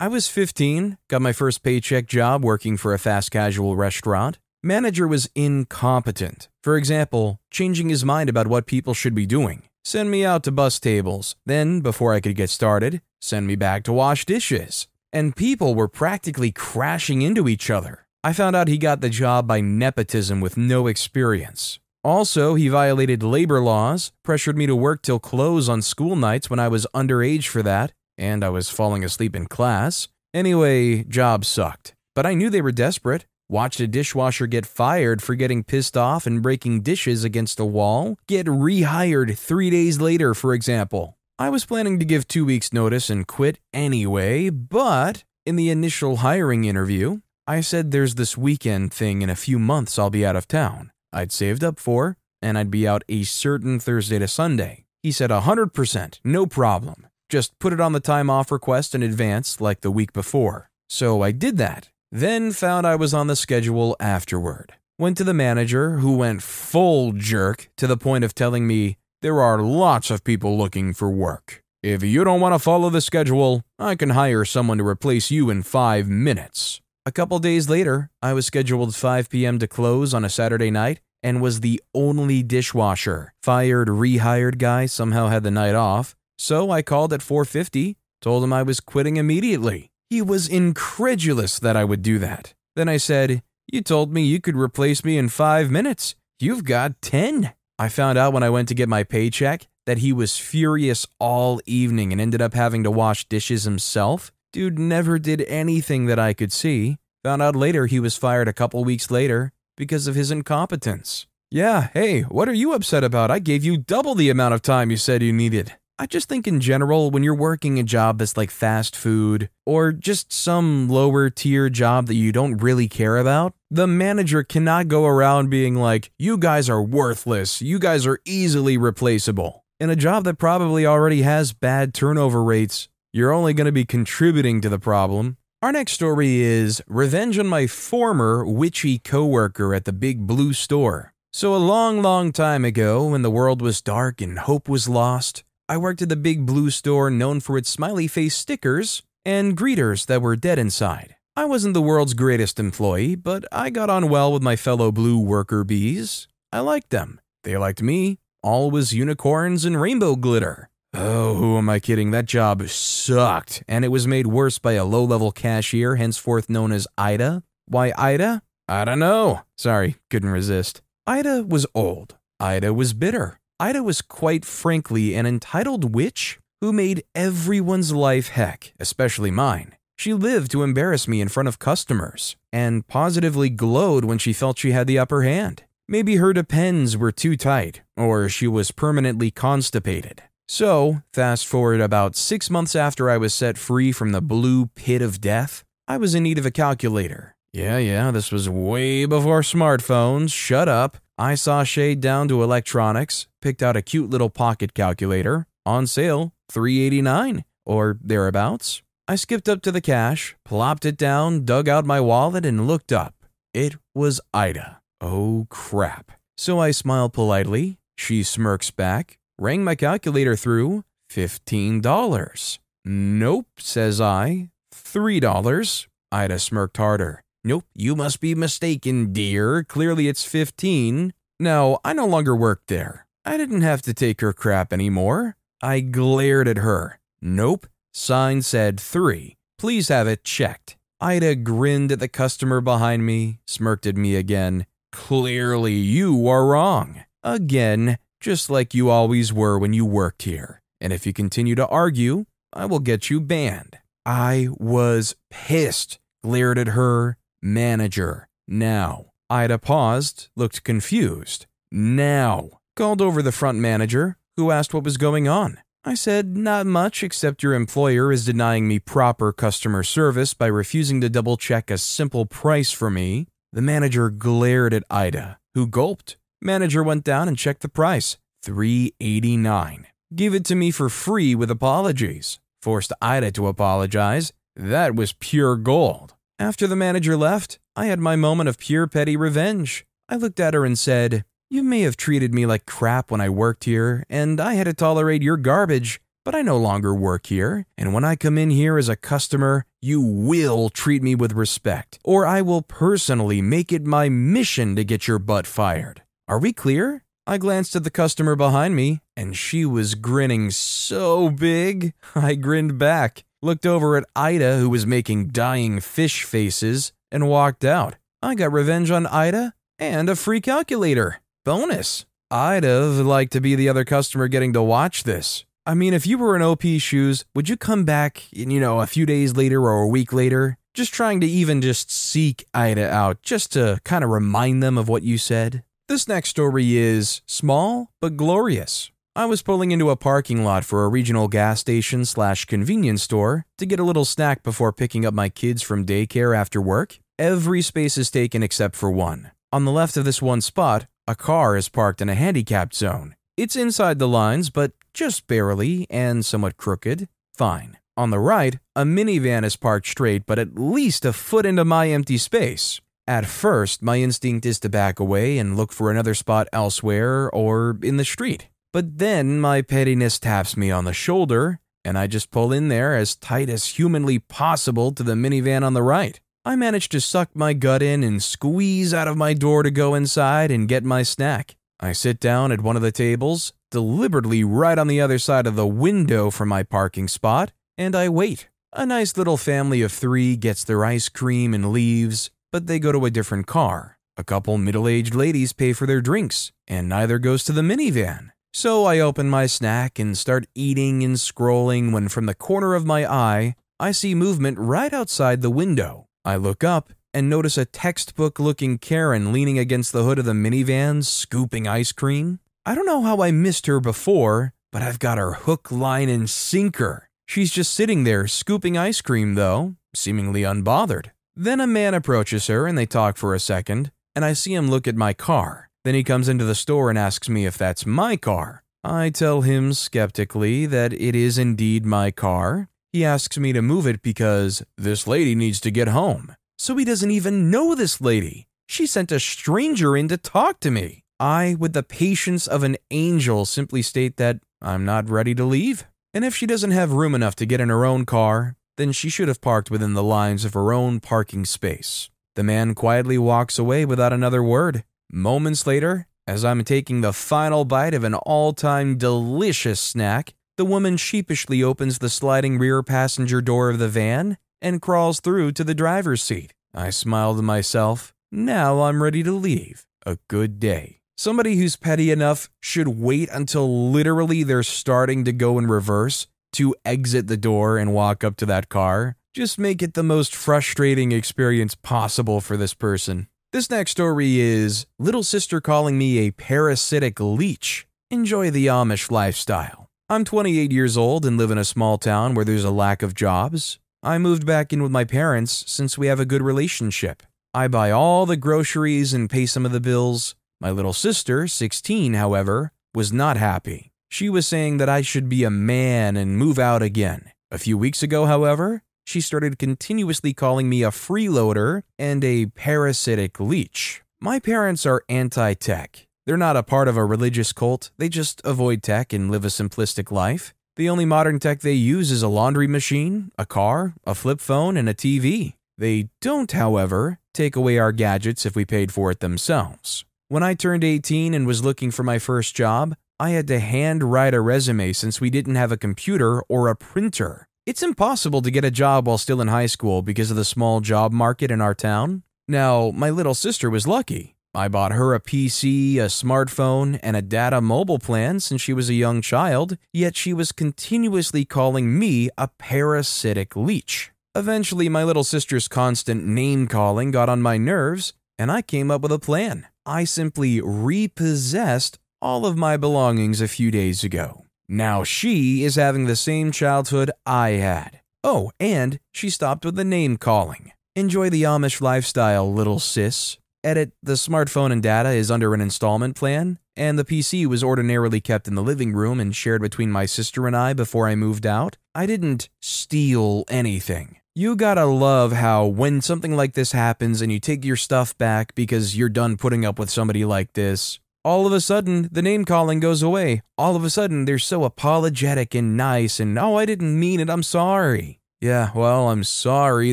I 0.00 0.06
was 0.06 0.28
15, 0.28 0.96
got 1.08 1.22
my 1.22 1.32
first 1.32 1.64
paycheck 1.64 2.06
job 2.06 2.44
working 2.44 2.76
for 2.76 2.94
a 2.94 3.00
fast 3.00 3.32
casual 3.32 3.74
restaurant. 3.74 4.38
Manager 4.62 5.08
was 5.08 5.28
incompetent. 5.34 6.48
For 6.62 6.76
example, 6.76 7.40
changing 7.50 7.88
his 7.88 8.04
mind 8.04 8.28
about 8.30 8.46
what 8.46 8.66
people 8.66 8.94
should 8.94 9.16
be 9.16 9.26
doing. 9.26 9.64
Send 9.84 10.08
me 10.08 10.24
out 10.24 10.44
to 10.44 10.52
bus 10.52 10.78
tables. 10.78 11.34
Then, 11.46 11.80
before 11.80 12.14
I 12.14 12.20
could 12.20 12.36
get 12.36 12.48
started, 12.48 13.02
send 13.20 13.48
me 13.48 13.56
back 13.56 13.82
to 13.84 13.92
wash 13.92 14.24
dishes. 14.24 14.86
And 15.12 15.34
people 15.34 15.74
were 15.74 15.88
practically 15.88 16.52
crashing 16.52 17.22
into 17.22 17.48
each 17.48 17.68
other. 17.68 18.06
I 18.22 18.32
found 18.32 18.54
out 18.54 18.68
he 18.68 18.78
got 18.78 19.00
the 19.00 19.10
job 19.10 19.48
by 19.48 19.60
nepotism 19.60 20.40
with 20.40 20.56
no 20.56 20.86
experience. 20.86 21.80
Also, 22.04 22.54
he 22.54 22.68
violated 22.68 23.24
labor 23.24 23.60
laws, 23.60 24.12
pressured 24.22 24.56
me 24.56 24.68
to 24.68 24.76
work 24.76 25.02
till 25.02 25.18
close 25.18 25.68
on 25.68 25.82
school 25.82 26.14
nights 26.14 26.48
when 26.48 26.60
I 26.60 26.68
was 26.68 26.86
underage 26.94 27.48
for 27.48 27.64
that, 27.64 27.92
and 28.18 28.44
I 28.44 28.48
was 28.48 28.68
falling 28.68 29.04
asleep 29.04 29.34
in 29.36 29.46
class. 29.46 30.08
Anyway, 30.34 31.04
job 31.04 31.44
sucked. 31.44 31.94
But 32.14 32.26
I 32.26 32.34
knew 32.34 32.50
they 32.50 32.60
were 32.60 32.72
desperate. 32.72 33.24
Watched 33.48 33.80
a 33.80 33.86
dishwasher 33.86 34.46
get 34.46 34.66
fired 34.66 35.22
for 35.22 35.34
getting 35.34 35.64
pissed 35.64 35.96
off 35.96 36.26
and 36.26 36.42
breaking 36.42 36.82
dishes 36.82 37.24
against 37.24 37.58
a 37.58 37.64
wall, 37.64 38.18
get 38.26 38.46
rehired 38.46 39.38
three 39.38 39.70
days 39.70 40.00
later, 40.00 40.34
for 40.34 40.52
example. 40.52 41.16
I 41.38 41.48
was 41.48 41.64
planning 41.64 41.98
to 41.98 42.04
give 42.04 42.28
two 42.28 42.44
weeks' 42.44 42.72
notice 42.72 43.08
and 43.08 43.26
quit 43.26 43.58
anyway, 43.72 44.50
but 44.50 45.24
in 45.46 45.56
the 45.56 45.70
initial 45.70 46.16
hiring 46.16 46.64
interview, 46.64 47.20
I 47.46 47.62
said 47.62 47.90
there's 47.90 48.16
this 48.16 48.36
weekend 48.36 48.92
thing 48.92 49.22
in 49.22 49.30
a 49.30 49.36
few 49.36 49.58
months 49.58 49.98
I'll 49.98 50.10
be 50.10 50.26
out 50.26 50.36
of 50.36 50.46
town. 50.46 50.90
I'd 51.10 51.32
saved 51.32 51.64
up 51.64 51.78
for, 51.78 52.18
and 52.42 52.58
I'd 52.58 52.70
be 52.70 52.86
out 52.86 53.04
a 53.08 53.22
certain 53.22 53.80
Thursday 53.80 54.18
to 54.18 54.28
Sunday. 54.28 54.84
He 55.02 55.10
said 55.10 55.30
100%, 55.30 56.20
no 56.22 56.44
problem. 56.44 57.06
Just 57.28 57.58
put 57.58 57.74
it 57.74 57.80
on 57.80 57.92
the 57.92 58.00
time 58.00 58.30
off 58.30 58.50
request 58.50 58.94
in 58.94 59.02
advance, 59.02 59.60
like 59.60 59.82
the 59.82 59.90
week 59.90 60.12
before. 60.14 60.70
So 60.88 61.20
I 61.20 61.30
did 61.30 61.58
that. 61.58 61.90
Then 62.10 62.52
found 62.52 62.86
I 62.86 62.96
was 62.96 63.12
on 63.12 63.26
the 63.26 63.36
schedule 63.36 63.96
afterward. 64.00 64.72
Went 64.98 65.18
to 65.18 65.24
the 65.24 65.34
manager, 65.34 65.98
who 65.98 66.16
went 66.16 66.42
full 66.42 67.12
jerk 67.12 67.68
to 67.76 67.86
the 67.86 67.98
point 67.98 68.24
of 68.24 68.34
telling 68.34 68.66
me, 68.66 68.96
There 69.20 69.42
are 69.42 69.60
lots 69.60 70.10
of 70.10 70.24
people 70.24 70.56
looking 70.56 70.94
for 70.94 71.10
work. 71.10 71.62
If 71.82 72.02
you 72.02 72.24
don't 72.24 72.40
want 72.40 72.54
to 72.54 72.58
follow 72.58 72.88
the 72.88 73.00
schedule, 73.00 73.62
I 73.78 73.94
can 73.94 74.10
hire 74.10 74.44
someone 74.44 74.78
to 74.78 74.86
replace 74.86 75.30
you 75.30 75.50
in 75.50 75.62
five 75.62 76.08
minutes. 76.08 76.80
A 77.04 77.12
couple 77.12 77.38
days 77.38 77.68
later, 77.68 78.10
I 78.22 78.32
was 78.32 78.46
scheduled 78.46 78.94
5 78.94 79.28
p.m. 79.30 79.58
to 79.58 79.68
close 79.68 80.12
on 80.12 80.24
a 80.24 80.30
Saturday 80.30 80.70
night 80.70 81.00
and 81.22 81.40
was 81.40 81.60
the 81.60 81.82
only 81.94 82.42
dishwasher. 82.42 83.32
Fired, 83.42 83.88
rehired 83.88 84.58
guy 84.58 84.86
somehow 84.86 85.28
had 85.28 85.42
the 85.42 85.50
night 85.50 85.74
off, 85.74 86.16
so 86.38 86.70
I 86.70 86.82
called 86.82 87.12
at 87.12 87.20
4:50, 87.20 87.96
told 88.22 88.44
him 88.44 88.52
I 88.52 88.62
was 88.62 88.80
quitting 88.80 89.16
immediately. 89.16 89.90
He 90.08 90.22
was 90.22 90.48
incredulous 90.48 91.58
that 91.58 91.76
I 91.76 91.84
would 91.84 92.02
do 92.02 92.18
that. 92.20 92.54
Then 92.76 92.88
I 92.88 92.96
said, 92.96 93.42
"You 93.70 93.82
told 93.82 94.12
me 94.12 94.24
you 94.24 94.40
could 94.40 94.56
replace 94.56 95.04
me 95.04 95.18
in 95.18 95.28
5 95.28 95.70
minutes. 95.70 96.14
You've 96.40 96.64
got 96.64 97.02
10." 97.02 97.52
I 97.78 97.88
found 97.88 98.16
out 98.16 98.32
when 98.32 98.42
I 98.42 98.50
went 98.50 98.68
to 98.68 98.74
get 98.74 98.88
my 98.88 99.04
paycheck 99.04 99.66
that 99.86 99.98
he 99.98 100.12
was 100.12 100.36
furious 100.36 101.06
all 101.18 101.60
evening 101.64 102.12
and 102.12 102.20
ended 102.20 102.42
up 102.42 102.54
having 102.54 102.82
to 102.84 102.90
wash 102.90 103.28
dishes 103.28 103.64
himself. 103.64 104.32
Dude 104.52 104.78
never 104.78 105.18
did 105.18 105.42
anything 105.42 106.06
that 106.06 106.18
I 106.18 106.32
could 106.34 106.52
see. 106.52 106.96
Found 107.24 107.42
out 107.42 107.56
later 107.56 107.86
he 107.86 108.00
was 108.00 108.16
fired 108.16 108.48
a 108.48 108.52
couple 108.52 108.82
weeks 108.84 109.10
later 109.10 109.52
because 109.76 110.06
of 110.06 110.14
his 110.14 110.30
incompetence. 110.30 111.26
Yeah, 111.50 111.88
hey, 111.94 112.22
what 112.22 112.48
are 112.48 112.54
you 112.54 112.72
upset 112.72 113.04
about? 113.04 113.30
I 113.30 113.38
gave 113.38 113.64
you 113.64 113.76
double 113.76 114.14
the 114.14 114.30
amount 114.30 114.54
of 114.54 114.62
time 114.62 114.90
you 114.90 114.96
said 114.96 115.22
you 115.22 115.32
needed. 115.32 115.72
I 116.00 116.06
just 116.06 116.28
think 116.28 116.46
in 116.46 116.60
general, 116.60 117.10
when 117.10 117.24
you're 117.24 117.34
working 117.34 117.80
a 117.80 117.82
job 117.82 118.18
that's 118.18 118.36
like 118.36 118.52
fast 118.52 118.94
food 118.94 119.50
or 119.66 119.90
just 119.90 120.32
some 120.32 120.88
lower 120.88 121.28
tier 121.28 121.68
job 121.68 122.06
that 122.06 122.14
you 122.14 122.30
don't 122.30 122.58
really 122.58 122.86
care 122.86 123.16
about, 123.16 123.54
the 123.68 123.88
manager 123.88 124.44
cannot 124.44 124.86
go 124.86 125.06
around 125.06 125.50
being 125.50 125.74
like, 125.74 126.12
you 126.16 126.38
guys 126.38 126.70
are 126.70 126.80
worthless, 126.80 127.60
you 127.60 127.80
guys 127.80 128.06
are 128.06 128.20
easily 128.24 128.78
replaceable. 128.78 129.64
In 129.80 129.90
a 129.90 129.96
job 129.96 130.22
that 130.24 130.34
probably 130.34 130.86
already 130.86 131.22
has 131.22 131.52
bad 131.52 131.94
turnover 131.94 132.44
rates, 132.44 132.88
you're 133.12 133.32
only 133.32 133.52
going 133.52 133.66
to 133.66 133.72
be 133.72 133.84
contributing 133.84 134.60
to 134.60 134.68
the 134.68 134.78
problem. 134.78 135.36
Our 135.62 135.72
next 135.72 135.92
story 135.94 136.42
is 136.42 136.80
revenge 136.86 137.40
on 137.40 137.48
my 137.48 137.66
former 137.66 138.46
witchy 138.46 139.00
coworker 139.00 139.74
at 139.74 139.84
the 139.84 139.92
big 139.92 140.28
blue 140.28 140.52
store. 140.52 141.12
So, 141.32 141.54
a 141.54 141.58
long, 141.58 142.02
long 142.02 142.32
time 142.32 142.64
ago, 142.64 143.08
when 143.08 143.22
the 143.22 143.30
world 143.30 143.60
was 143.60 143.82
dark 143.82 144.20
and 144.20 144.38
hope 144.38 144.68
was 144.68 144.88
lost, 144.88 145.42
I 145.70 145.76
worked 145.76 146.00
at 146.00 146.08
the 146.08 146.16
big 146.16 146.46
blue 146.46 146.70
store 146.70 147.10
known 147.10 147.40
for 147.40 147.58
its 147.58 147.68
smiley 147.68 148.06
face 148.06 148.34
stickers 148.34 149.02
and 149.26 149.54
greeters 149.54 150.06
that 150.06 150.22
were 150.22 150.34
dead 150.34 150.58
inside. 150.58 151.16
I 151.36 151.44
wasn't 151.44 151.74
the 151.74 151.82
world's 151.82 152.14
greatest 152.14 152.58
employee, 152.58 153.14
but 153.16 153.44
I 153.52 153.68
got 153.68 153.90
on 153.90 154.08
well 154.08 154.32
with 154.32 154.42
my 154.42 154.56
fellow 154.56 154.90
blue 154.90 155.18
worker 155.18 155.64
bees. 155.64 156.26
I 156.50 156.60
liked 156.60 156.88
them. 156.88 157.20
They 157.44 157.58
liked 157.58 157.82
me. 157.82 158.18
All 158.42 158.70
was 158.70 158.94
unicorns 158.94 159.66
and 159.66 159.78
rainbow 159.78 160.16
glitter. 160.16 160.70
Oh, 160.94 161.34
who 161.34 161.58
am 161.58 161.68
I 161.68 161.80
kidding? 161.80 162.12
That 162.12 162.24
job 162.24 162.66
sucked, 162.68 163.62
and 163.68 163.84
it 163.84 163.88
was 163.88 164.06
made 164.06 164.26
worse 164.26 164.58
by 164.58 164.72
a 164.72 164.86
low 164.86 165.04
level 165.04 165.32
cashier, 165.32 165.96
henceforth 165.96 166.48
known 166.48 166.72
as 166.72 166.88
Ida. 166.96 167.42
Why 167.66 167.92
Ida? 167.98 168.40
I 168.66 168.86
don't 168.86 168.98
know. 168.98 169.42
Sorry, 169.58 169.96
couldn't 170.08 170.30
resist. 170.30 170.80
Ida 171.06 171.42
was 171.42 171.66
old. 171.74 172.16
Ida 172.40 172.72
was 172.72 172.94
bitter. 172.94 173.38
Ida 173.60 173.82
was 173.82 174.02
quite 174.02 174.44
frankly 174.44 175.16
an 175.16 175.26
entitled 175.26 175.92
witch 175.92 176.38
who 176.60 176.72
made 176.72 177.02
everyone's 177.16 177.92
life 177.92 178.28
heck, 178.28 178.72
especially 178.78 179.32
mine. 179.32 179.74
She 179.96 180.14
lived 180.14 180.52
to 180.52 180.62
embarrass 180.62 181.08
me 181.08 181.20
in 181.20 181.26
front 181.28 181.48
of 181.48 181.58
customers 181.58 182.36
and 182.52 182.86
positively 182.86 183.50
glowed 183.50 184.04
when 184.04 184.18
she 184.18 184.32
felt 184.32 184.58
she 184.58 184.70
had 184.70 184.86
the 184.86 185.00
upper 185.00 185.22
hand. 185.22 185.64
Maybe 185.88 186.16
her 186.16 186.32
depends 186.32 186.96
were 186.96 187.10
too 187.10 187.36
tight, 187.36 187.82
or 187.96 188.28
she 188.28 188.46
was 188.46 188.70
permanently 188.70 189.32
constipated. 189.32 190.22
So, 190.46 191.02
fast 191.12 191.44
forward 191.44 191.80
about 191.80 192.14
six 192.14 192.48
months 192.48 192.76
after 192.76 193.10
I 193.10 193.16
was 193.16 193.34
set 193.34 193.58
free 193.58 193.90
from 193.90 194.12
the 194.12 194.22
blue 194.22 194.66
pit 194.66 195.02
of 195.02 195.20
death, 195.20 195.64
I 195.88 195.96
was 195.96 196.14
in 196.14 196.22
need 196.22 196.38
of 196.38 196.46
a 196.46 196.52
calculator. 196.52 197.34
Yeah, 197.52 197.78
yeah, 197.78 198.12
this 198.12 198.30
was 198.30 198.48
way 198.48 199.04
before 199.04 199.40
smartphones. 199.40 200.32
Shut 200.32 200.68
up. 200.68 200.98
I 201.20 201.34
saw 201.34 201.64
shade 201.64 202.00
down 202.00 202.28
to 202.28 202.44
electronics, 202.44 203.26
picked 203.42 203.60
out 203.60 203.76
a 203.76 203.82
cute 203.82 204.08
little 204.08 204.30
pocket 204.30 204.72
calculator, 204.72 205.48
on 205.66 205.88
sale, 205.88 206.32
389 206.48 207.44
or 207.66 207.98
thereabouts. 208.00 208.82
I 209.08 209.16
skipped 209.16 209.48
up 209.48 209.60
to 209.62 209.72
the 209.72 209.80
cash, 209.80 210.36
plopped 210.44 210.84
it 210.84 210.96
down, 210.96 211.44
dug 211.44 211.68
out 211.68 211.84
my 211.84 212.00
wallet, 212.00 212.46
and 212.46 212.68
looked 212.68 212.92
up. 212.92 213.14
It 213.52 213.76
was 213.96 214.20
Ida. 214.32 214.80
Oh 215.00 215.48
crap. 215.50 216.12
So 216.36 216.60
I 216.60 216.70
smiled 216.70 217.14
politely. 217.14 217.78
She 217.96 218.22
smirks 218.22 218.70
back, 218.70 219.18
rang 219.38 219.64
my 219.64 219.74
calculator 219.74 220.36
through. 220.36 220.84
$15. 221.10 222.58
Nope, 222.84 223.46
says 223.58 224.00
I. 224.00 224.50
$3. 224.72 225.86
Ida 226.12 226.38
smirked 226.38 226.76
harder. 226.76 227.24
Nope, 227.48 227.64
you 227.74 227.96
must 227.96 228.20
be 228.20 228.34
mistaken, 228.34 229.10
dear. 229.10 229.64
Clearly 229.64 230.06
it's 230.06 230.22
15. 230.22 231.14
Now, 231.40 231.78
I 231.82 231.94
no 231.94 232.04
longer 232.04 232.36
work 232.36 232.60
there. 232.66 233.06
I 233.24 233.38
didn't 233.38 233.62
have 233.62 233.80
to 233.88 233.94
take 233.94 234.20
her 234.20 234.34
crap 234.34 234.70
anymore. 234.70 235.34
I 235.62 235.80
glared 235.80 236.46
at 236.46 236.58
her. 236.58 237.00
Nope, 237.22 237.66
sign 237.90 238.42
said 238.42 238.78
3. 238.78 239.38
Please 239.56 239.88
have 239.88 240.06
it 240.06 240.24
checked. 240.24 240.76
Ida 241.00 241.36
grinned 241.36 241.90
at 241.90 242.00
the 242.00 242.06
customer 242.06 242.60
behind 242.60 243.06
me, 243.06 243.40
smirked 243.46 243.86
at 243.86 243.96
me 243.96 244.14
again. 244.14 244.66
Clearly, 244.92 245.72
you 245.72 246.28
are 246.28 246.44
wrong. 246.44 247.04
Again, 247.24 247.96
just 248.20 248.50
like 248.50 248.74
you 248.74 248.90
always 248.90 249.32
were 249.32 249.58
when 249.58 249.72
you 249.72 249.86
worked 249.86 250.24
here. 250.24 250.60
And 250.82 250.92
if 250.92 251.06
you 251.06 251.14
continue 251.14 251.54
to 251.54 251.66
argue, 251.68 252.26
I 252.52 252.66
will 252.66 252.80
get 252.80 253.08
you 253.08 253.22
banned. 253.22 253.78
I 254.04 254.48
was 254.58 255.16
pissed, 255.30 255.98
glared 256.22 256.58
at 256.58 256.68
her. 256.76 257.16
Manager. 257.42 258.28
Now. 258.46 259.06
Ida 259.30 259.58
paused, 259.58 260.28
looked 260.36 260.64
confused. 260.64 261.46
Now. 261.70 262.60
Called 262.76 263.02
over 263.02 263.22
the 263.22 263.32
front 263.32 263.58
manager, 263.58 264.16
who 264.36 264.50
asked 264.50 264.72
what 264.72 264.84
was 264.84 264.96
going 264.96 265.28
on. 265.28 265.58
I 265.84 265.94
said, 265.94 266.36
Not 266.36 266.66
much, 266.66 267.02
except 267.02 267.42
your 267.42 267.54
employer 267.54 268.12
is 268.12 268.24
denying 268.24 268.66
me 268.66 268.78
proper 268.78 269.32
customer 269.32 269.82
service 269.82 270.34
by 270.34 270.46
refusing 270.46 271.00
to 271.00 271.08
double 271.08 271.36
check 271.36 271.70
a 271.70 271.78
simple 271.78 272.26
price 272.26 272.72
for 272.72 272.90
me. 272.90 273.26
The 273.52 273.62
manager 273.62 274.10
glared 274.10 274.74
at 274.74 274.84
Ida, 274.90 275.38
who 275.54 275.66
gulped. 275.66 276.16
Manager 276.40 276.82
went 276.82 277.04
down 277.04 277.28
and 277.28 277.36
checked 277.36 277.62
the 277.62 277.68
price 277.68 278.16
389 278.42 279.86
Give 280.14 280.32
it 280.32 280.44
to 280.46 280.54
me 280.54 280.70
for 280.70 280.88
free 280.88 281.34
with 281.34 281.50
apologies. 281.50 282.40
Forced 282.62 282.92
Ida 283.02 283.30
to 283.32 283.46
apologize. 283.46 284.32
That 284.56 284.94
was 284.94 285.12
pure 285.12 285.56
gold. 285.56 286.14
After 286.40 286.68
the 286.68 286.76
manager 286.76 287.16
left, 287.16 287.58
I 287.74 287.86
had 287.86 287.98
my 287.98 288.14
moment 288.14 288.48
of 288.48 288.58
pure 288.58 288.86
petty 288.86 289.16
revenge. 289.16 289.84
I 290.08 290.14
looked 290.14 290.38
at 290.38 290.54
her 290.54 290.64
and 290.64 290.78
said, 290.78 291.24
You 291.50 291.64
may 291.64 291.80
have 291.80 291.96
treated 291.96 292.32
me 292.32 292.46
like 292.46 292.64
crap 292.64 293.10
when 293.10 293.20
I 293.20 293.28
worked 293.28 293.64
here, 293.64 294.04
and 294.08 294.40
I 294.40 294.54
had 294.54 294.64
to 294.64 294.72
tolerate 294.72 295.20
your 295.20 295.36
garbage, 295.36 296.00
but 296.24 296.36
I 296.36 296.42
no 296.42 296.56
longer 296.56 296.94
work 296.94 297.26
here, 297.26 297.66
and 297.76 297.92
when 297.92 298.04
I 298.04 298.14
come 298.14 298.38
in 298.38 298.50
here 298.50 298.78
as 298.78 298.88
a 298.88 298.94
customer, 298.94 299.64
you 299.82 300.00
will 300.00 300.68
treat 300.68 301.02
me 301.02 301.16
with 301.16 301.32
respect, 301.32 301.98
or 302.04 302.24
I 302.24 302.40
will 302.40 302.62
personally 302.62 303.42
make 303.42 303.72
it 303.72 303.84
my 303.84 304.08
mission 304.08 304.76
to 304.76 304.84
get 304.84 305.08
your 305.08 305.18
butt 305.18 305.46
fired. 305.46 306.02
Are 306.28 306.38
we 306.38 306.52
clear? 306.52 307.02
I 307.26 307.38
glanced 307.38 307.74
at 307.74 307.82
the 307.82 307.90
customer 307.90 308.36
behind 308.36 308.76
me, 308.76 309.00
and 309.16 309.36
she 309.36 309.64
was 309.64 309.96
grinning 309.96 310.52
so 310.52 311.30
big. 311.30 311.94
I 312.14 312.36
grinned 312.36 312.78
back, 312.78 313.24
looked 313.42 313.66
over 313.66 313.96
at 313.96 314.04
Ida, 314.16 314.58
who 314.58 314.70
was 314.70 314.86
making 314.86 315.28
dying 315.28 315.80
fish 315.80 316.24
faces, 316.24 316.92
and 317.10 317.28
walked 317.28 317.64
out. 317.64 317.96
I 318.22 318.34
got 318.34 318.52
revenge 318.52 318.90
on 318.90 319.06
Ida 319.06 319.54
and 319.78 320.08
a 320.08 320.16
free 320.16 320.40
calculator. 320.40 321.20
Bonus. 321.44 322.04
I'd 322.30 322.64
have 322.64 322.98
liked 322.98 323.32
to 323.32 323.40
be 323.40 323.54
the 323.54 323.68
other 323.68 323.84
customer 323.84 324.28
getting 324.28 324.52
to 324.52 324.62
watch 324.62 325.04
this. 325.04 325.44
I 325.64 325.74
mean, 325.74 325.94
if 325.94 326.06
you 326.06 326.18
were 326.18 326.34
in 326.34 326.42
OP 326.42 326.62
shoes, 326.78 327.24
would 327.34 327.48
you 327.48 327.56
come 327.56 327.84
back, 327.84 328.24
you 328.30 328.46
know, 328.60 328.80
a 328.80 328.86
few 328.86 329.06
days 329.06 329.36
later 329.36 329.62
or 329.62 329.82
a 329.82 329.88
week 329.88 330.12
later, 330.12 330.58
just 330.74 330.92
trying 330.92 331.20
to 331.20 331.26
even 331.26 331.60
just 331.60 331.90
seek 331.90 332.46
Ida 332.54 332.90
out, 332.90 333.22
just 333.22 333.52
to 333.52 333.80
kind 333.84 334.04
of 334.04 334.10
remind 334.10 334.62
them 334.62 334.76
of 334.78 334.88
what 334.88 335.02
you 335.02 335.18
said? 335.18 335.62
This 335.88 336.08
next 336.08 336.30
story 336.30 336.76
is 336.76 337.22
small 337.26 337.90
but 338.00 338.16
glorious. 338.16 338.90
I 339.18 339.24
was 339.24 339.42
pulling 339.42 339.72
into 339.72 339.90
a 339.90 339.96
parking 339.96 340.44
lot 340.44 340.64
for 340.64 340.84
a 340.84 340.88
regional 340.88 341.26
gas 341.26 341.58
station 341.58 342.04
slash 342.04 342.44
convenience 342.44 343.02
store 343.02 343.46
to 343.56 343.66
get 343.66 343.80
a 343.80 343.82
little 343.82 344.04
snack 344.04 344.44
before 344.44 344.72
picking 344.72 345.04
up 345.04 345.12
my 345.12 345.28
kids 345.28 345.60
from 345.60 345.84
daycare 345.84 346.36
after 346.36 346.60
work. 346.60 347.00
Every 347.18 347.60
space 347.60 347.98
is 347.98 348.12
taken 348.12 348.44
except 348.44 348.76
for 348.76 348.92
one. 348.92 349.32
On 349.52 349.64
the 349.64 349.72
left 349.72 349.96
of 349.96 350.04
this 350.04 350.22
one 350.22 350.40
spot, 350.40 350.86
a 351.08 351.16
car 351.16 351.56
is 351.56 351.68
parked 351.68 352.00
in 352.00 352.08
a 352.08 352.14
handicapped 352.14 352.76
zone. 352.76 353.16
It's 353.36 353.56
inside 353.56 353.98
the 353.98 354.06
lines, 354.06 354.50
but 354.50 354.70
just 354.94 355.26
barely 355.26 355.88
and 355.90 356.24
somewhat 356.24 356.56
crooked. 356.56 357.08
Fine. 357.34 357.76
On 357.96 358.10
the 358.10 358.20
right, 358.20 358.60
a 358.76 358.84
minivan 358.84 359.44
is 359.44 359.56
parked 359.56 359.88
straight, 359.88 360.26
but 360.26 360.38
at 360.38 360.60
least 360.60 361.04
a 361.04 361.12
foot 361.12 361.44
into 361.44 361.64
my 361.64 361.88
empty 361.88 362.18
space. 362.18 362.80
At 363.08 363.26
first, 363.26 363.82
my 363.82 363.96
instinct 363.96 364.46
is 364.46 364.60
to 364.60 364.68
back 364.68 365.00
away 365.00 365.38
and 365.38 365.56
look 365.56 365.72
for 365.72 365.90
another 365.90 366.14
spot 366.14 366.46
elsewhere 366.52 367.28
or 367.30 367.78
in 367.82 367.96
the 367.96 368.04
street. 368.04 368.46
But 368.72 368.98
then 368.98 369.40
my 369.40 369.62
pettiness 369.62 370.18
taps 370.18 370.56
me 370.56 370.70
on 370.70 370.84
the 370.84 370.92
shoulder, 370.92 371.60
and 371.84 371.96
I 371.96 372.06
just 372.06 372.30
pull 372.30 372.52
in 372.52 372.68
there 372.68 372.94
as 372.94 373.16
tight 373.16 373.48
as 373.48 373.64
humanly 373.64 374.18
possible 374.18 374.92
to 374.92 375.02
the 375.02 375.14
minivan 375.14 375.62
on 375.64 375.72
the 375.72 375.82
right. 375.82 376.20
I 376.44 376.54
manage 376.56 376.88
to 376.90 377.00
suck 377.00 377.30
my 377.34 377.52
gut 377.52 377.82
in 377.82 378.02
and 378.02 378.22
squeeze 378.22 378.92
out 378.92 379.08
of 379.08 379.16
my 379.16 379.34
door 379.34 379.62
to 379.62 379.70
go 379.70 379.94
inside 379.94 380.50
and 380.50 380.68
get 380.68 380.84
my 380.84 381.02
snack. 381.02 381.56
I 381.80 381.92
sit 381.92 382.20
down 382.20 382.52
at 382.52 382.60
one 382.60 382.76
of 382.76 382.82
the 382.82 382.92
tables, 382.92 383.52
deliberately 383.70 384.44
right 384.44 384.78
on 384.78 384.88
the 384.88 385.00
other 385.00 385.18
side 385.18 385.46
of 385.46 385.56
the 385.56 385.66
window 385.66 386.30
from 386.30 386.48
my 386.48 386.62
parking 386.62 387.08
spot, 387.08 387.52
and 387.76 387.94
I 387.94 388.08
wait. 388.08 388.48
A 388.72 388.84
nice 388.84 389.16
little 389.16 389.36
family 389.36 389.82
of 389.82 389.92
three 389.92 390.36
gets 390.36 390.64
their 390.64 390.84
ice 390.84 391.08
cream 391.08 391.54
and 391.54 391.72
leaves, 391.72 392.30
but 392.52 392.66
they 392.66 392.78
go 392.78 392.92
to 392.92 393.06
a 393.06 393.10
different 393.10 393.46
car. 393.46 393.98
A 394.16 394.24
couple 394.24 394.58
middle 394.58 394.88
aged 394.88 395.14
ladies 395.14 395.52
pay 395.52 395.72
for 395.72 395.86
their 395.86 396.00
drinks, 396.00 396.52
and 396.66 396.88
neither 396.88 397.18
goes 397.18 397.44
to 397.44 397.52
the 397.52 397.62
minivan. 397.62 398.30
So 398.58 398.86
I 398.86 398.98
open 398.98 399.30
my 399.30 399.46
snack 399.46 400.00
and 400.00 400.18
start 400.18 400.48
eating 400.52 401.04
and 401.04 401.14
scrolling 401.14 401.92
when 401.92 402.08
from 402.08 402.26
the 402.26 402.34
corner 402.34 402.74
of 402.74 402.84
my 402.84 403.08
eye, 403.08 403.54
I 403.78 403.92
see 403.92 404.16
movement 404.16 404.58
right 404.58 404.92
outside 404.92 405.42
the 405.42 405.48
window. 405.48 406.08
I 406.24 406.34
look 406.34 406.64
up 406.64 406.92
and 407.14 407.30
notice 407.30 407.56
a 407.56 407.64
textbook 407.64 408.40
looking 408.40 408.76
Karen 408.78 409.32
leaning 409.32 409.60
against 409.60 409.92
the 409.92 410.02
hood 410.02 410.18
of 410.18 410.24
the 410.24 410.32
minivan, 410.32 411.04
scooping 411.04 411.68
ice 411.68 411.92
cream. 411.92 412.40
I 412.66 412.74
don't 412.74 412.84
know 412.84 413.02
how 413.02 413.22
I 413.22 413.30
missed 413.30 413.66
her 413.66 413.78
before, 413.78 414.54
but 414.72 414.82
I've 414.82 414.98
got 414.98 415.18
her 415.18 415.34
hook, 415.34 415.70
line, 415.70 416.08
and 416.08 416.28
sinker. 416.28 417.10
She's 417.26 417.52
just 417.52 417.72
sitting 417.72 418.02
there 418.02 418.26
scooping 418.26 418.76
ice 418.76 419.00
cream, 419.00 419.36
though, 419.36 419.76
seemingly 419.94 420.42
unbothered. 420.42 421.12
Then 421.36 421.60
a 421.60 421.68
man 421.68 421.94
approaches 421.94 422.48
her 422.48 422.66
and 422.66 422.76
they 422.76 422.86
talk 422.86 423.18
for 423.18 423.36
a 423.36 423.38
second, 423.38 423.92
and 424.16 424.24
I 424.24 424.32
see 424.32 424.52
him 424.52 424.68
look 424.68 424.88
at 424.88 424.96
my 424.96 425.12
car. 425.12 425.67
Then 425.88 425.94
he 425.94 426.04
comes 426.04 426.28
into 426.28 426.44
the 426.44 426.54
store 426.54 426.90
and 426.90 426.98
asks 426.98 427.30
me 427.30 427.46
if 427.46 427.56
that's 427.56 427.86
my 427.86 428.18
car. 428.18 428.62
I 428.84 429.08
tell 429.08 429.40
him 429.40 429.72
skeptically 429.72 430.66
that 430.66 430.92
it 430.92 431.16
is 431.16 431.38
indeed 431.38 431.86
my 431.86 432.10
car. 432.10 432.68
He 432.92 433.06
asks 433.06 433.38
me 433.38 433.54
to 433.54 433.62
move 433.62 433.86
it 433.86 434.02
because 434.02 434.62
this 434.76 435.06
lady 435.06 435.34
needs 435.34 435.60
to 435.60 435.70
get 435.70 435.88
home. 435.88 436.36
So 436.58 436.76
he 436.76 436.84
doesn't 436.84 437.10
even 437.10 437.50
know 437.50 437.74
this 437.74 438.02
lady. 438.02 438.48
She 438.66 438.84
sent 438.84 439.10
a 439.10 439.18
stranger 439.18 439.96
in 439.96 440.08
to 440.08 440.18
talk 440.18 440.60
to 440.60 440.70
me. 440.70 441.04
I, 441.18 441.56
with 441.58 441.72
the 441.72 441.82
patience 441.82 442.46
of 442.46 442.64
an 442.64 442.76
angel, 442.90 443.46
simply 443.46 443.80
state 443.80 444.18
that 444.18 444.40
I'm 444.60 444.84
not 444.84 445.08
ready 445.08 445.34
to 445.36 445.44
leave. 445.46 445.86
And 446.12 446.22
if 446.22 446.36
she 446.36 446.44
doesn't 446.44 446.72
have 446.72 446.92
room 446.92 447.14
enough 447.14 447.34
to 447.36 447.46
get 447.46 447.62
in 447.62 447.70
her 447.70 447.86
own 447.86 448.04
car, 448.04 448.56
then 448.76 448.92
she 448.92 449.08
should 449.08 449.28
have 449.28 449.40
parked 449.40 449.70
within 449.70 449.94
the 449.94 450.02
lines 450.02 450.44
of 450.44 450.52
her 450.52 450.70
own 450.70 451.00
parking 451.00 451.46
space. 451.46 452.10
The 452.36 452.42
man 452.44 452.74
quietly 452.74 453.16
walks 453.16 453.58
away 453.58 453.86
without 453.86 454.12
another 454.12 454.42
word. 454.42 454.84
Moments 455.10 455.66
later, 455.66 456.06
as 456.26 456.44
I'm 456.44 456.64
taking 456.64 457.00
the 457.00 457.14
final 457.14 457.64
bite 457.64 457.94
of 457.94 458.04
an 458.04 458.14
all 458.14 458.52
time 458.52 458.98
delicious 458.98 459.80
snack, 459.80 460.34
the 460.58 460.66
woman 460.66 460.98
sheepishly 460.98 461.62
opens 461.62 461.98
the 461.98 462.10
sliding 462.10 462.58
rear 462.58 462.82
passenger 462.82 463.40
door 463.40 463.70
of 463.70 463.78
the 463.78 463.88
van 463.88 464.36
and 464.60 464.82
crawls 464.82 465.20
through 465.20 465.52
to 465.52 465.64
the 465.64 465.74
driver's 465.74 466.22
seat. 466.22 466.52
I 466.74 466.90
smile 466.90 467.34
to 467.36 467.42
myself. 467.42 468.12
Now 468.30 468.82
I'm 468.82 469.02
ready 469.02 469.22
to 469.22 469.32
leave. 469.32 469.86
A 470.04 470.18
good 470.28 470.60
day. 470.60 471.00
Somebody 471.16 471.56
who's 471.56 471.76
petty 471.76 472.10
enough 472.10 472.50
should 472.60 472.88
wait 472.88 473.30
until 473.32 473.90
literally 473.90 474.42
they're 474.42 474.62
starting 474.62 475.24
to 475.24 475.32
go 475.32 475.58
in 475.58 475.68
reverse 475.68 476.26
to 476.52 476.74
exit 476.84 477.28
the 477.28 477.38
door 477.38 477.78
and 477.78 477.94
walk 477.94 478.22
up 478.22 478.36
to 478.36 478.46
that 478.46 478.68
car. 478.68 479.16
Just 479.32 479.58
make 479.58 479.82
it 479.82 479.94
the 479.94 480.02
most 480.02 480.34
frustrating 480.34 481.12
experience 481.12 481.74
possible 481.74 482.42
for 482.42 482.58
this 482.58 482.74
person. 482.74 483.28
This 483.50 483.70
next 483.70 483.92
story 483.92 484.40
is 484.40 484.84
Little 484.98 485.22
Sister 485.22 485.58
calling 485.58 485.96
me 485.96 486.18
a 486.18 486.32
parasitic 486.32 487.18
leech. 487.18 487.86
Enjoy 488.10 488.50
the 488.50 488.66
Amish 488.66 489.10
lifestyle. 489.10 489.88
I'm 490.10 490.26
28 490.26 490.70
years 490.70 490.98
old 490.98 491.24
and 491.24 491.38
live 491.38 491.50
in 491.50 491.56
a 491.56 491.64
small 491.64 491.96
town 491.96 492.34
where 492.34 492.44
there's 492.44 492.64
a 492.64 492.70
lack 492.70 493.02
of 493.02 493.14
jobs. 493.14 493.78
I 494.02 494.18
moved 494.18 494.44
back 494.44 494.74
in 494.74 494.82
with 494.82 494.92
my 494.92 495.04
parents 495.04 495.64
since 495.66 495.96
we 495.96 496.08
have 496.08 496.20
a 496.20 496.26
good 496.26 496.42
relationship. 496.42 497.22
I 497.54 497.68
buy 497.68 497.90
all 497.90 498.26
the 498.26 498.36
groceries 498.36 499.14
and 499.14 499.30
pay 499.30 499.46
some 499.46 499.64
of 499.64 499.72
the 499.72 499.80
bills. 499.80 500.34
My 500.60 500.70
little 500.70 500.92
sister, 500.92 501.48
16, 501.48 502.12
however, 502.12 502.72
was 502.94 503.14
not 503.14 503.38
happy. 503.38 503.92
She 504.10 504.28
was 504.28 504.46
saying 504.46 504.76
that 504.76 504.90
I 504.90 505.00
should 505.00 505.30
be 505.30 505.44
a 505.44 505.50
man 505.50 506.18
and 506.18 506.36
move 506.36 506.58
out 506.58 506.82
again. 506.82 507.32
A 507.50 507.56
few 507.56 507.78
weeks 507.78 508.02
ago, 508.02 508.26
however, 508.26 508.82
she 509.08 509.22
started 509.22 509.58
continuously 509.58 510.34
calling 510.34 510.68
me 510.68 510.82
a 510.82 510.90
freeloader 510.90 511.82
and 511.98 512.22
a 512.22 512.44
parasitic 512.44 513.40
leech. 513.40 514.02
My 514.20 514.38
parents 514.38 514.84
are 514.84 515.02
anti 515.08 515.54
tech. 515.54 516.06
They're 516.26 516.36
not 516.36 516.58
a 516.58 516.62
part 516.62 516.88
of 516.88 516.98
a 516.98 517.06
religious 517.06 517.54
cult, 517.54 517.90
they 517.96 518.10
just 518.10 518.42
avoid 518.44 518.82
tech 518.82 519.14
and 519.14 519.30
live 519.30 519.46
a 519.46 519.48
simplistic 519.48 520.10
life. 520.10 520.52
The 520.76 520.90
only 520.90 521.06
modern 521.06 521.38
tech 521.38 521.60
they 521.60 521.72
use 521.72 522.10
is 522.10 522.22
a 522.22 522.28
laundry 522.28 522.66
machine, 522.66 523.32
a 523.38 523.46
car, 523.46 523.94
a 524.06 524.14
flip 524.14 524.42
phone, 524.42 524.76
and 524.76 524.90
a 524.90 524.94
TV. 524.94 525.54
They 525.78 526.10
don't, 526.20 526.52
however, 526.52 527.18
take 527.32 527.56
away 527.56 527.78
our 527.78 527.92
gadgets 527.92 528.44
if 528.44 528.54
we 528.54 528.66
paid 528.66 528.92
for 528.92 529.10
it 529.10 529.20
themselves. 529.20 530.04
When 530.28 530.42
I 530.42 530.52
turned 530.52 530.84
18 530.84 531.32
and 531.32 531.46
was 531.46 531.64
looking 531.64 531.90
for 531.90 532.02
my 532.02 532.18
first 532.18 532.54
job, 532.54 532.94
I 533.18 533.30
had 533.30 533.48
to 533.48 533.58
hand 533.58 534.12
write 534.12 534.34
a 534.34 534.42
resume 534.42 534.92
since 534.92 535.18
we 535.18 535.30
didn't 535.30 535.54
have 535.54 535.72
a 535.72 535.78
computer 535.78 536.42
or 536.42 536.68
a 536.68 536.76
printer. 536.76 537.47
It's 537.68 537.82
impossible 537.82 538.40
to 538.40 538.50
get 538.50 538.64
a 538.64 538.70
job 538.70 539.06
while 539.06 539.18
still 539.18 539.42
in 539.42 539.48
high 539.48 539.66
school 539.66 540.00
because 540.00 540.30
of 540.30 540.38
the 540.38 540.44
small 540.46 540.80
job 540.80 541.12
market 541.12 541.50
in 541.50 541.60
our 541.60 541.74
town. 541.74 542.22
Now, 542.48 542.90
my 542.92 543.10
little 543.10 543.34
sister 543.34 543.68
was 543.68 543.86
lucky. 543.86 544.36
I 544.54 544.68
bought 544.68 544.92
her 544.92 545.12
a 545.12 545.20
PC, 545.20 545.96
a 545.96 546.06
smartphone, 546.06 546.98
and 547.02 547.14
a 547.14 547.20
data 547.20 547.60
mobile 547.60 547.98
plan 547.98 548.40
since 548.40 548.62
she 548.62 548.72
was 548.72 548.88
a 548.88 548.94
young 548.94 549.20
child, 549.20 549.76
yet 549.92 550.16
she 550.16 550.32
was 550.32 550.50
continuously 550.50 551.44
calling 551.44 551.98
me 551.98 552.30
a 552.38 552.48
parasitic 552.56 553.54
leech. 553.54 554.12
Eventually, 554.34 554.88
my 554.88 555.04
little 555.04 555.22
sister's 555.22 555.68
constant 555.68 556.24
name 556.24 556.68
calling 556.68 557.10
got 557.10 557.28
on 557.28 557.42
my 557.42 557.58
nerves, 557.58 558.14
and 558.38 558.50
I 558.50 558.62
came 558.62 558.90
up 558.90 559.02
with 559.02 559.12
a 559.12 559.18
plan. 559.18 559.66
I 559.84 560.04
simply 560.04 560.62
repossessed 560.62 561.98
all 562.22 562.46
of 562.46 562.56
my 562.56 562.78
belongings 562.78 563.42
a 563.42 563.46
few 563.46 563.70
days 563.70 564.02
ago. 564.02 564.46
Now 564.68 565.02
she 565.02 565.64
is 565.64 565.76
having 565.76 566.04
the 566.04 566.16
same 566.16 566.52
childhood 566.52 567.10
I 567.24 567.50
had. 567.50 568.00
Oh, 568.22 568.50
and 568.60 569.00
she 569.12 569.30
stopped 569.30 569.64
with 569.64 569.76
the 569.76 569.84
name 569.84 570.18
calling. 570.18 570.72
Enjoy 570.94 571.30
the 571.30 571.44
Amish 571.44 571.80
lifestyle, 571.80 572.52
little 572.52 572.78
sis. 572.78 573.38
Edit 573.64 573.92
the 574.02 574.12
smartphone 574.12 574.70
and 574.70 574.82
data 574.82 575.10
is 575.10 575.30
under 575.30 575.54
an 575.54 575.60
installment 575.60 576.16
plan, 576.16 576.58
and 576.76 576.98
the 576.98 577.04
PC 577.04 577.46
was 577.46 577.64
ordinarily 577.64 578.20
kept 578.20 578.46
in 578.46 578.54
the 578.54 578.62
living 578.62 578.92
room 578.92 579.18
and 579.20 579.34
shared 579.34 579.62
between 579.62 579.90
my 579.90 580.06
sister 580.06 580.46
and 580.46 580.56
I 580.56 580.74
before 580.74 581.08
I 581.08 581.14
moved 581.14 581.46
out. 581.46 581.76
I 581.94 582.06
didn't 582.06 582.48
steal 582.60 583.44
anything. 583.48 584.18
You 584.34 584.54
gotta 584.54 584.84
love 584.84 585.32
how 585.32 585.66
when 585.66 586.00
something 586.00 586.36
like 586.36 586.52
this 586.52 586.70
happens 586.72 587.22
and 587.22 587.32
you 587.32 587.40
take 587.40 587.64
your 587.64 587.76
stuff 587.76 588.16
back 588.18 588.54
because 588.54 588.96
you're 588.96 589.08
done 589.08 589.36
putting 589.36 589.64
up 589.64 589.78
with 589.78 589.90
somebody 589.90 590.24
like 590.24 590.52
this, 590.52 591.00
all 591.28 591.46
of 591.46 591.52
a 591.52 591.60
sudden 591.60 592.08
the 592.10 592.22
name 592.22 592.46
calling 592.46 592.80
goes 592.80 593.02
away. 593.02 593.42
All 593.58 593.76
of 593.76 593.84
a 593.84 593.90
sudden 593.90 594.24
they're 594.24 594.38
so 594.38 594.64
apologetic 594.64 595.54
and 595.54 595.76
nice 595.76 596.18
and, 596.20 596.38
oh, 596.38 596.56
I 596.56 596.64
didn't 596.64 596.98
mean 596.98 597.20
it, 597.20 597.28
I'm 597.28 597.42
sorry. 597.42 598.18
Yeah, 598.40 598.70
well, 598.74 599.10
I'm 599.10 599.24
sorry 599.24 599.92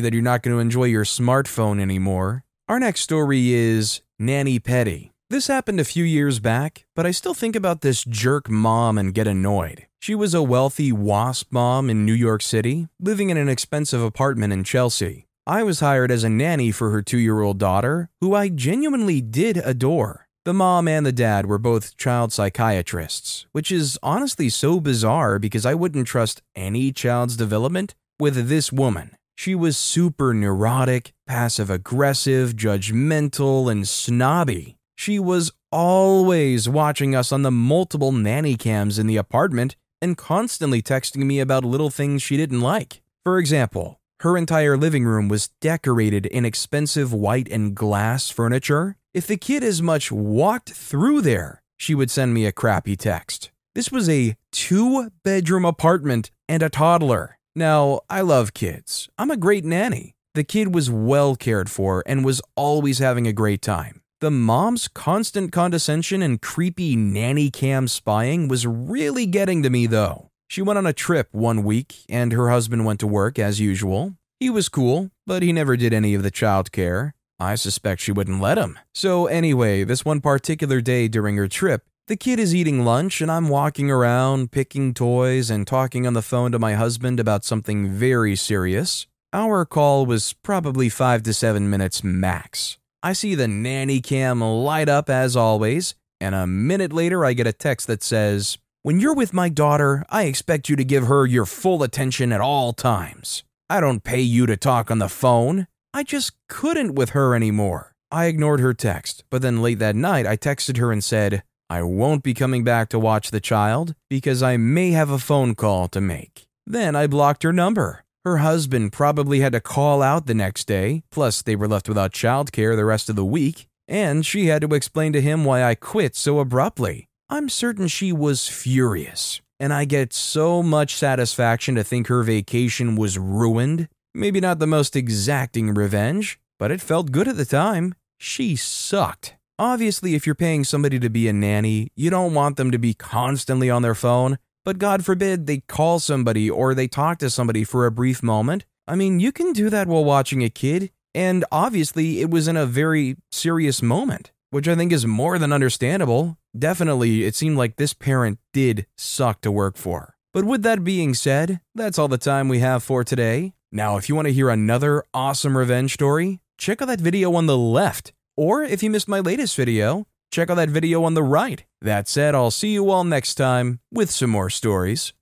that 0.00 0.14
you're 0.14 0.22
not 0.22 0.42
going 0.42 0.56
to 0.56 0.60
enjoy 0.60 0.84
your 0.84 1.04
smartphone 1.04 1.78
anymore. 1.78 2.44
Our 2.68 2.80
next 2.80 3.02
story 3.02 3.52
is 3.52 4.00
Nanny 4.18 4.58
Petty. 4.58 5.12
This 5.28 5.48
happened 5.48 5.78
a 5.78 5.84
few 5.84 6.04
years 6.04 6.40
back, 6.40 6.86
but 6.94 7.04
I 7.04 7.10
still 7.10 7.34
think 7.34 7.54
about 7.54 7.82
this 7.82 8.02
jerk 8.04 8.48
mom 8.48 8.96
and 8.96 9.12
get 9.12 9.26
annoyed. 9.26 9.86
She 9.98 10.14
was 10.14 10.32
a 10.32 10.42
wealthy 10.42 10.90
WASP 10.90 11.52
mom 11.52 11.90
in 11.90 12.06
New 12.06 12.14
York 12.14 12.40
City, 12.40 12.88
living 12.98 13.28
in 13.28 13.36
an 13.36 13.50
expensive 13.50 14.02
apartment 14.02 14.54
in 14.54 14.64
Chelsea. 14.64 15.26
I 15.46 15.64
was 15.64 15.80
hired 15.80 16.10
as 16.10 16.24
a 16.24 16.30
nanny 16.30 16.72
for 16.72 16.90
her 16.92 17.02
two 17.02 17.18
year 17.18 17.42
old 17.42 17.58
daughter, 17.58 18.08
who 18.22 18.34
I 18.34 18.48
genuinely 18.48 19.20
did 19.20 19.58
adore. 19.58 20.25
The 20.46 20.54
mom 20.54 20.86
and 20.86 21.04
the 21.04 21.10
dad 21.10 21.46
were 21.46 21.58
both 21.58 21.96
child 21.96 22.32
psychiatrists, 22.32 23.46
which 23.50 23.72
is 23.72 23.98
honestly 24.00 24.48
so 24.48 24.78
bizarre 24.78 25.40
because 25.40 25.66
I 25.66 25.74
wouldn't 25.74 26.06
trust 26.06 26.40
any 26.54 26.92
child's 26.92 27.36
development 27.36 27.96
with 28.20 28.46
this 28.46 28.70
woman. 28.70 29.16
She 29.34 29.56
was 29.56 29.76
super 29.76 30.32
neurotic, 30.32 31.12
passive 31.26 31.68
aggressive, 31.68 32.54
judgmental, 32.54 33.68
and 33.68 33.88
snobby. 33.88 34.76
She 34.94 35.18
was 35.18 35.50
always 35.72 36.68
watching 36.68 37.12
us 37.12 37.32
on 37.32 37.42
the 37.42 37.50
multiple 37.50 38.12
nanny 38.12 38.56
cams 38.56 39.00
in 39.00 39.08
the 39.08 39.16
apartment 39.16 39.74
and 40.00 40.16
constantly 40.16 40.80
texting 40.80 41.24
me 41.24 41.40
about 41.40 41.64
little 41.64 41.90
things 41.90 42.22
she 42.22 42.36
didn't 42.36 42.60
like. 42.60 43.02
For 43.24 43.40
example, 43.40 43.98
her 44.20 44.36
entire 44.36 44.76
living 44.76 45.04
room 45.04 45.28
was 45.28 45.48
decorated 45.60 46.24
in 46.26 46.44
expensive 46.44 47.12
white 47.12 47.48
and 47.48 47.74
glass 47.74 48.30
furniture. 48.30 48.96
If 49.16 49.26
the 49.26 49.38
kid 49.38 49.64
as 49.64 49.80
much 49.80 50.12
walked 50.12 50.72
through 50.72 51.22
there, 51.22 51.62
she 51.78 51.94
would 51.94 52.10
send 52.10 52.34
me 52.34 52.44
a 52.44 52.52
crappy 52.52 52.96
text. 52.96 53.50
This 53.74 53.90
was 53.90 54.10
a 54.10 54.36
two 54.52 55.10
bedroom 55.24 55.64
apartment 55.64 56.30
and 56.50 56.62
a 56.62 56.68
toddler. 56.68 57.38
Now, 57.54 58.02
I 58.10 58.20
love 58.20 58.52
kids. 58.52 59.08
I'm 59.16 59.30
a 59.30 59.38
great 59.38 59.64
nanny. 59.64 60.16
The 60.34 60.44
kid 60.44 60.74
was 60.74 60.90
well 60.90 61.34
cared 61.34 61.70
for 61.70 62.02
and 62.04 62.26
was 62.26 62.42
always 62.56 62.98
having 62.98 63.26
a 63.26 63.32
great 63.32 63.62
time. 63.62 64.02
The 64.20 64.30
mom's 64.30 64.86
constant 64.86 65.50
condescension 65.50 66.20
and 66.20 66.42
creepy 66.42 66.94
nanny 66.94 67.50
cam 67.50 67.88
spying 67.88 68.48
was 68.48 68.66
really 68.66 69.24
getting 69.24 69.62
to 69.62 69.70
me, 69.70 69.86
though. 69.86 70.28
She 70.46 70.60
went 70.60 70.76
on 70.76 70.84
a 70.84 70.92
trip 70.92 71.28
one 71.32 71.64
week, 71.64 72.04
and 72.10 72.32
her 72.32 72.50
husband 72.50 72.84
went 72.84 73.00
to 73.00 73.06
work 73.06 73.38
as 73.38 73.60
usual. 73.60 74.18
He 74.38 74.50
was 74.50 74.68
cool, 74.68 75.10
but 75.26 75.42
he 75.42 75.54
never 75.54 75.74
did 75.78 75.94
any 75.94 76.12
of 76.12 76.22
the 76.22 76.30
child 76.30 76.70
care. 76.70 77.14
I 77.38 77.54
suspect 77.54 78.00
she 78.00 78.12
wouldn't 78.12 78.40
let 78.40 78.58
him. 78.58 78.78
So, 78.94 79.26
anyway, 79.26 79.84
this 79.84 80.04
one 80.04 80.20
particular 80.20 80.80
day 80.80 81.08
during 81.08 81.36
her 81.36 81.48
trip, 81.48 81.84
the 82.08 82.16
kid 82.16 82.38
is 82.38 82.54
eating 82.54 82.84
lunch, 82.84 83.20
and 83.20 83.30
I'm 83.30 83.48
walking 83.48 83.90
around, 83.90 84.52
picking 84.52 84.94
toys, 84.94 85.50
and 85.50 85.66
talking 85.66 86.06
on 86.06 86.14
the 86.14 86.22
phone 86.22 86.52
to 86.52 86.58
my 86.58 86.74
husband 86.74 87.18
about 87.18 87.44
something 87.44 87.90
very 87.90 88.36
serious. 88.36 89.06
Our 89.32 89.64
call 89.66 90.06
was 90.06 90.32
probably 90.32 90.88
five 90.88 91.22
to 91.24 91.34
seven 91.34 91.68
minutes 91.68 92.04
max. 92.04 92.78
I 93.02 93.12
see 93.12 93.34
the 93.34 93.48
nanny 93.48 94.00
cam 94.00 94.40
light 94.40 94.88
up 94.88 95.10
as 95.10 95.36
always, 95.36 95.94
and 96.20 96.34
a 96.34 96.46
minute 96.46 96.92
later 96.92 97.24
I 97.24 97.34
get 97.34 97.46
a 97.46 97.52
text 97.52 97.86
that 97.88 98.02
says, 98.02 98.56
When 98.82 98.98
you're 98.98 99.14
with 99.14 99.34
my 99.34 99.48
daughter, 99.48 100.04
I 100.08 100.22
expect 100.24 100.68
you 100.68 100.76
to 100.76 100.84
give 100.84 101.08
her 101.08 101.26
your 101.26 101.44
full 101.44 101.82
attention 101.82 102.32
at 102.32 102.40
all 102.40 102.72
times. 102.72 103.44
I 103.68 103.80
don't 103.80 104.04
pay 104.04 104.20
you 104.20 104.46
to 104.46 104.56
talk 104.56 104.90
on 104.90 105.00
the 105.00 105.08
phone. 105.08 105.66
I 105.96 106.02
just 106.02 106.32
couldn't 106.46 106.94
with 106.94 107.10
her 107.16 107.34
anymore. 107.34 107.94
I 108.10 108.26
ignored 108.26 108.60
her 108.60 108.74
text, 108.74 109.24
but 109.30 109.40
then 109.40 109.62
late 109.62 109.78
that 109.78 109.96
night 109.96 110.26
I 110.26 110.36
texted 110.36 110.76
her 110.76 110.92
and 110.92 111.02
said, 111.02 111.42
I 111.70 111.84
won't 111.84 112.22
be 112.22 112.34
coming 112.34 112.64
back 112.64 112.90
to 112.90 112.98
watch 112.98 113.30
the 113.30 113.40
child 113.40 113.94
because 114.10 114.42
I 114.42 114.58
may 114.58 114.90
have 114.90 115.08
a 115.08 115.18
phone 115.18 115.54
call 115.54 115.88
to 115.88 116.02
make. 116.02 116.48
Then 116.66 116.94
I 116.94 117.06
blocked 117.06 117.44
her 117.44 117.52
number. 117.52 118.04
Her 118.26 118.36
husband 118.36 118.92
probably 118.92 119.40
had 119.40 119.54
to 119.54 119.60
call 119.62 120.02
out 120.02 120.26
the 120.26 120.34
next 120.34 120.66
day, 120.66 121.02
plus, 121.10 121.40
they 121.40 121.56
were 121.56 121.66
left 121.66 121.88
without 121.88 122.12
childcare 122.12 122.76
the 122.76 122.84
rest 122.84 123.08
of 123.08 123.16
the 123.16 123.24
week, 123.24 123.66
and 123.88 124.26
she 124.26 124.48
had 124.48 124.60
to 124.60 124.74
explain 124.74 125.14
to 125.14 125.22
him 125.22 125.46
why 125.46 125.64
I 125.64 125.74
quit 125.74 126.14
so 126.14 126.40
abruptly. 126.40 127.08
I'm 127.30 127.48
certain 127.48 127.88
she 127.88 128.12
was 128.12 128.48
furious, 128.48 129.40
and 129.58 129.72
I 129.72 129.86
get 129.86 130.12
so 130.12 130.62
much 130.62 130.94
satisfaction 130.94 131.74
to 131.76 131.82
think 131.82 132.08
her 132.08 132.22
vacation 132.22 132.96
was 132.96 133.18
ruined. 133.18 133.88
Maybe 134.16 134.40
not 134.40 134.60
the 134.60 134.66
most 134.66 134.96
exacting 134.96 135.74
revenge, 135.74 136.40
but 136.58 136.70
it 136.70 136.80
felt 136.80 137.12
good 137.12 137.28
at 137.28 137.36
the 137.36 137.44
time. 137.44 137.94
She 138.16 138.56
sucked. 138.56 139.36
Obviously, 139.58 140.14
if 140.14 140.24
you're 140.24 140.34
paying 140.34 140.64
somebody 140.64 140.98
to 141.00 141.10
be 141.10 141.28
a 141.28 141.34
nanny, 141.34 141.92
you 141.94 142.08
don't 142.08 142.32
want 142.32 142.56
them 142.56 142.70
to 142.70 142.78
be 142.78 142.94
constantly 142.94 143.68
on 143.68 143.82
their 143.82 143.94
phone, 143.94 144.38
but 144.64 144.78
God 144.78 145.04
forbid 145.04 145.46
they 145.46 145.58
call 145.58 145.98
somebody 145.98 146.48
or 146.48 146.72
they 146.72 146.88
talk 146.88 147.18
to 147.18 147.28
somebody 147.28 147.62
for 147.62 147.84
a 147.84 147.90
brief 147.90 148.22
moment. 148.22 148.64
I 148.88 148.94
mean, 148.94 149.20
you 149.20 149.32
can 149.32 149.52
do 149.52 149.68
that 149.68 149.86
while 149.86 150.02
watching 150.02 150.42
a 150.42 150.48
kid, 150.48 150.90
and 151.14 151.44
obviously 151.52 152.22
it 152.22 152.30
was 152.30 152.48
in 152.48 152.56
a 152.56 152.64
very 152.64 153.16
serious 153.30 153.82
moment, 153.82 154.32
which 154.48 154.66
I 154.66 154.76
think 154.76 154.94
is 154.94 155.04
more 155.04 155.38
than 155.38 155.52
understandable. 155.52 156.38
Definitely, 156.58 157.24
it 157.24 157.34
seemed 157.34 157.58
like 157.58 157.76
this 157.76 157.92
parent 157.92 158.38
did 158.54 158.86
suck 158.96 159.42
to 159.42 159.52
work 159.52 159.76
for. 159.76 160.14
But 160.32 160.46
with 160.46 160.62
that 160.62 160.84
being 160.84 161.12
said, 161.12 161.60
that's 161.74 161.98
all 161.98 162.08
the 162.08 162.16
time 162.16 162.48
we 162.48 162.60
have 162.60 162.82
for 162.82 163.04
today. 163.04 163.52
Now, 163.72 163.96
if 163.96 164.08
you 164.08 164.14
want 164.14 164.26
to 164.26 164.32
hear 164.32 164.48
another 164.48 165.04
awesome 165.12 165.56
revenge 165.56 165.94
story, 165.94 166.40
check 166.56 166.80
out 166.80 166.88
that 166.88 167.00
video 167.00 167.34
on 167.34 167.46
the 167.46 167.58
left. 167.58 168.12
Or 168.36 168.62
if 168.62 168.82
you 168.82 168.90
missed 168.90 169.08
my 169.08 169.20
latest 169.20 169.56
video, 169.56 170.06
check 170.30 170.50
out 170.50 170.54
that 170.54 170.70
video 170.70 171.02
on 171.04 171.14
the 171.14 171.22
right. 171.22 171.64
That 171.80 172.08
said, 172.08 172.34
I'll 172.34 172.50
see 172.50 172.72
you 172.72 172.90
all 172.90 173.04
next 173.04 173.34
time 173.34 173.80
with 173.90 174.10
some 174.10 174.30
more 174.30 174.50
stories. 174.50 175.12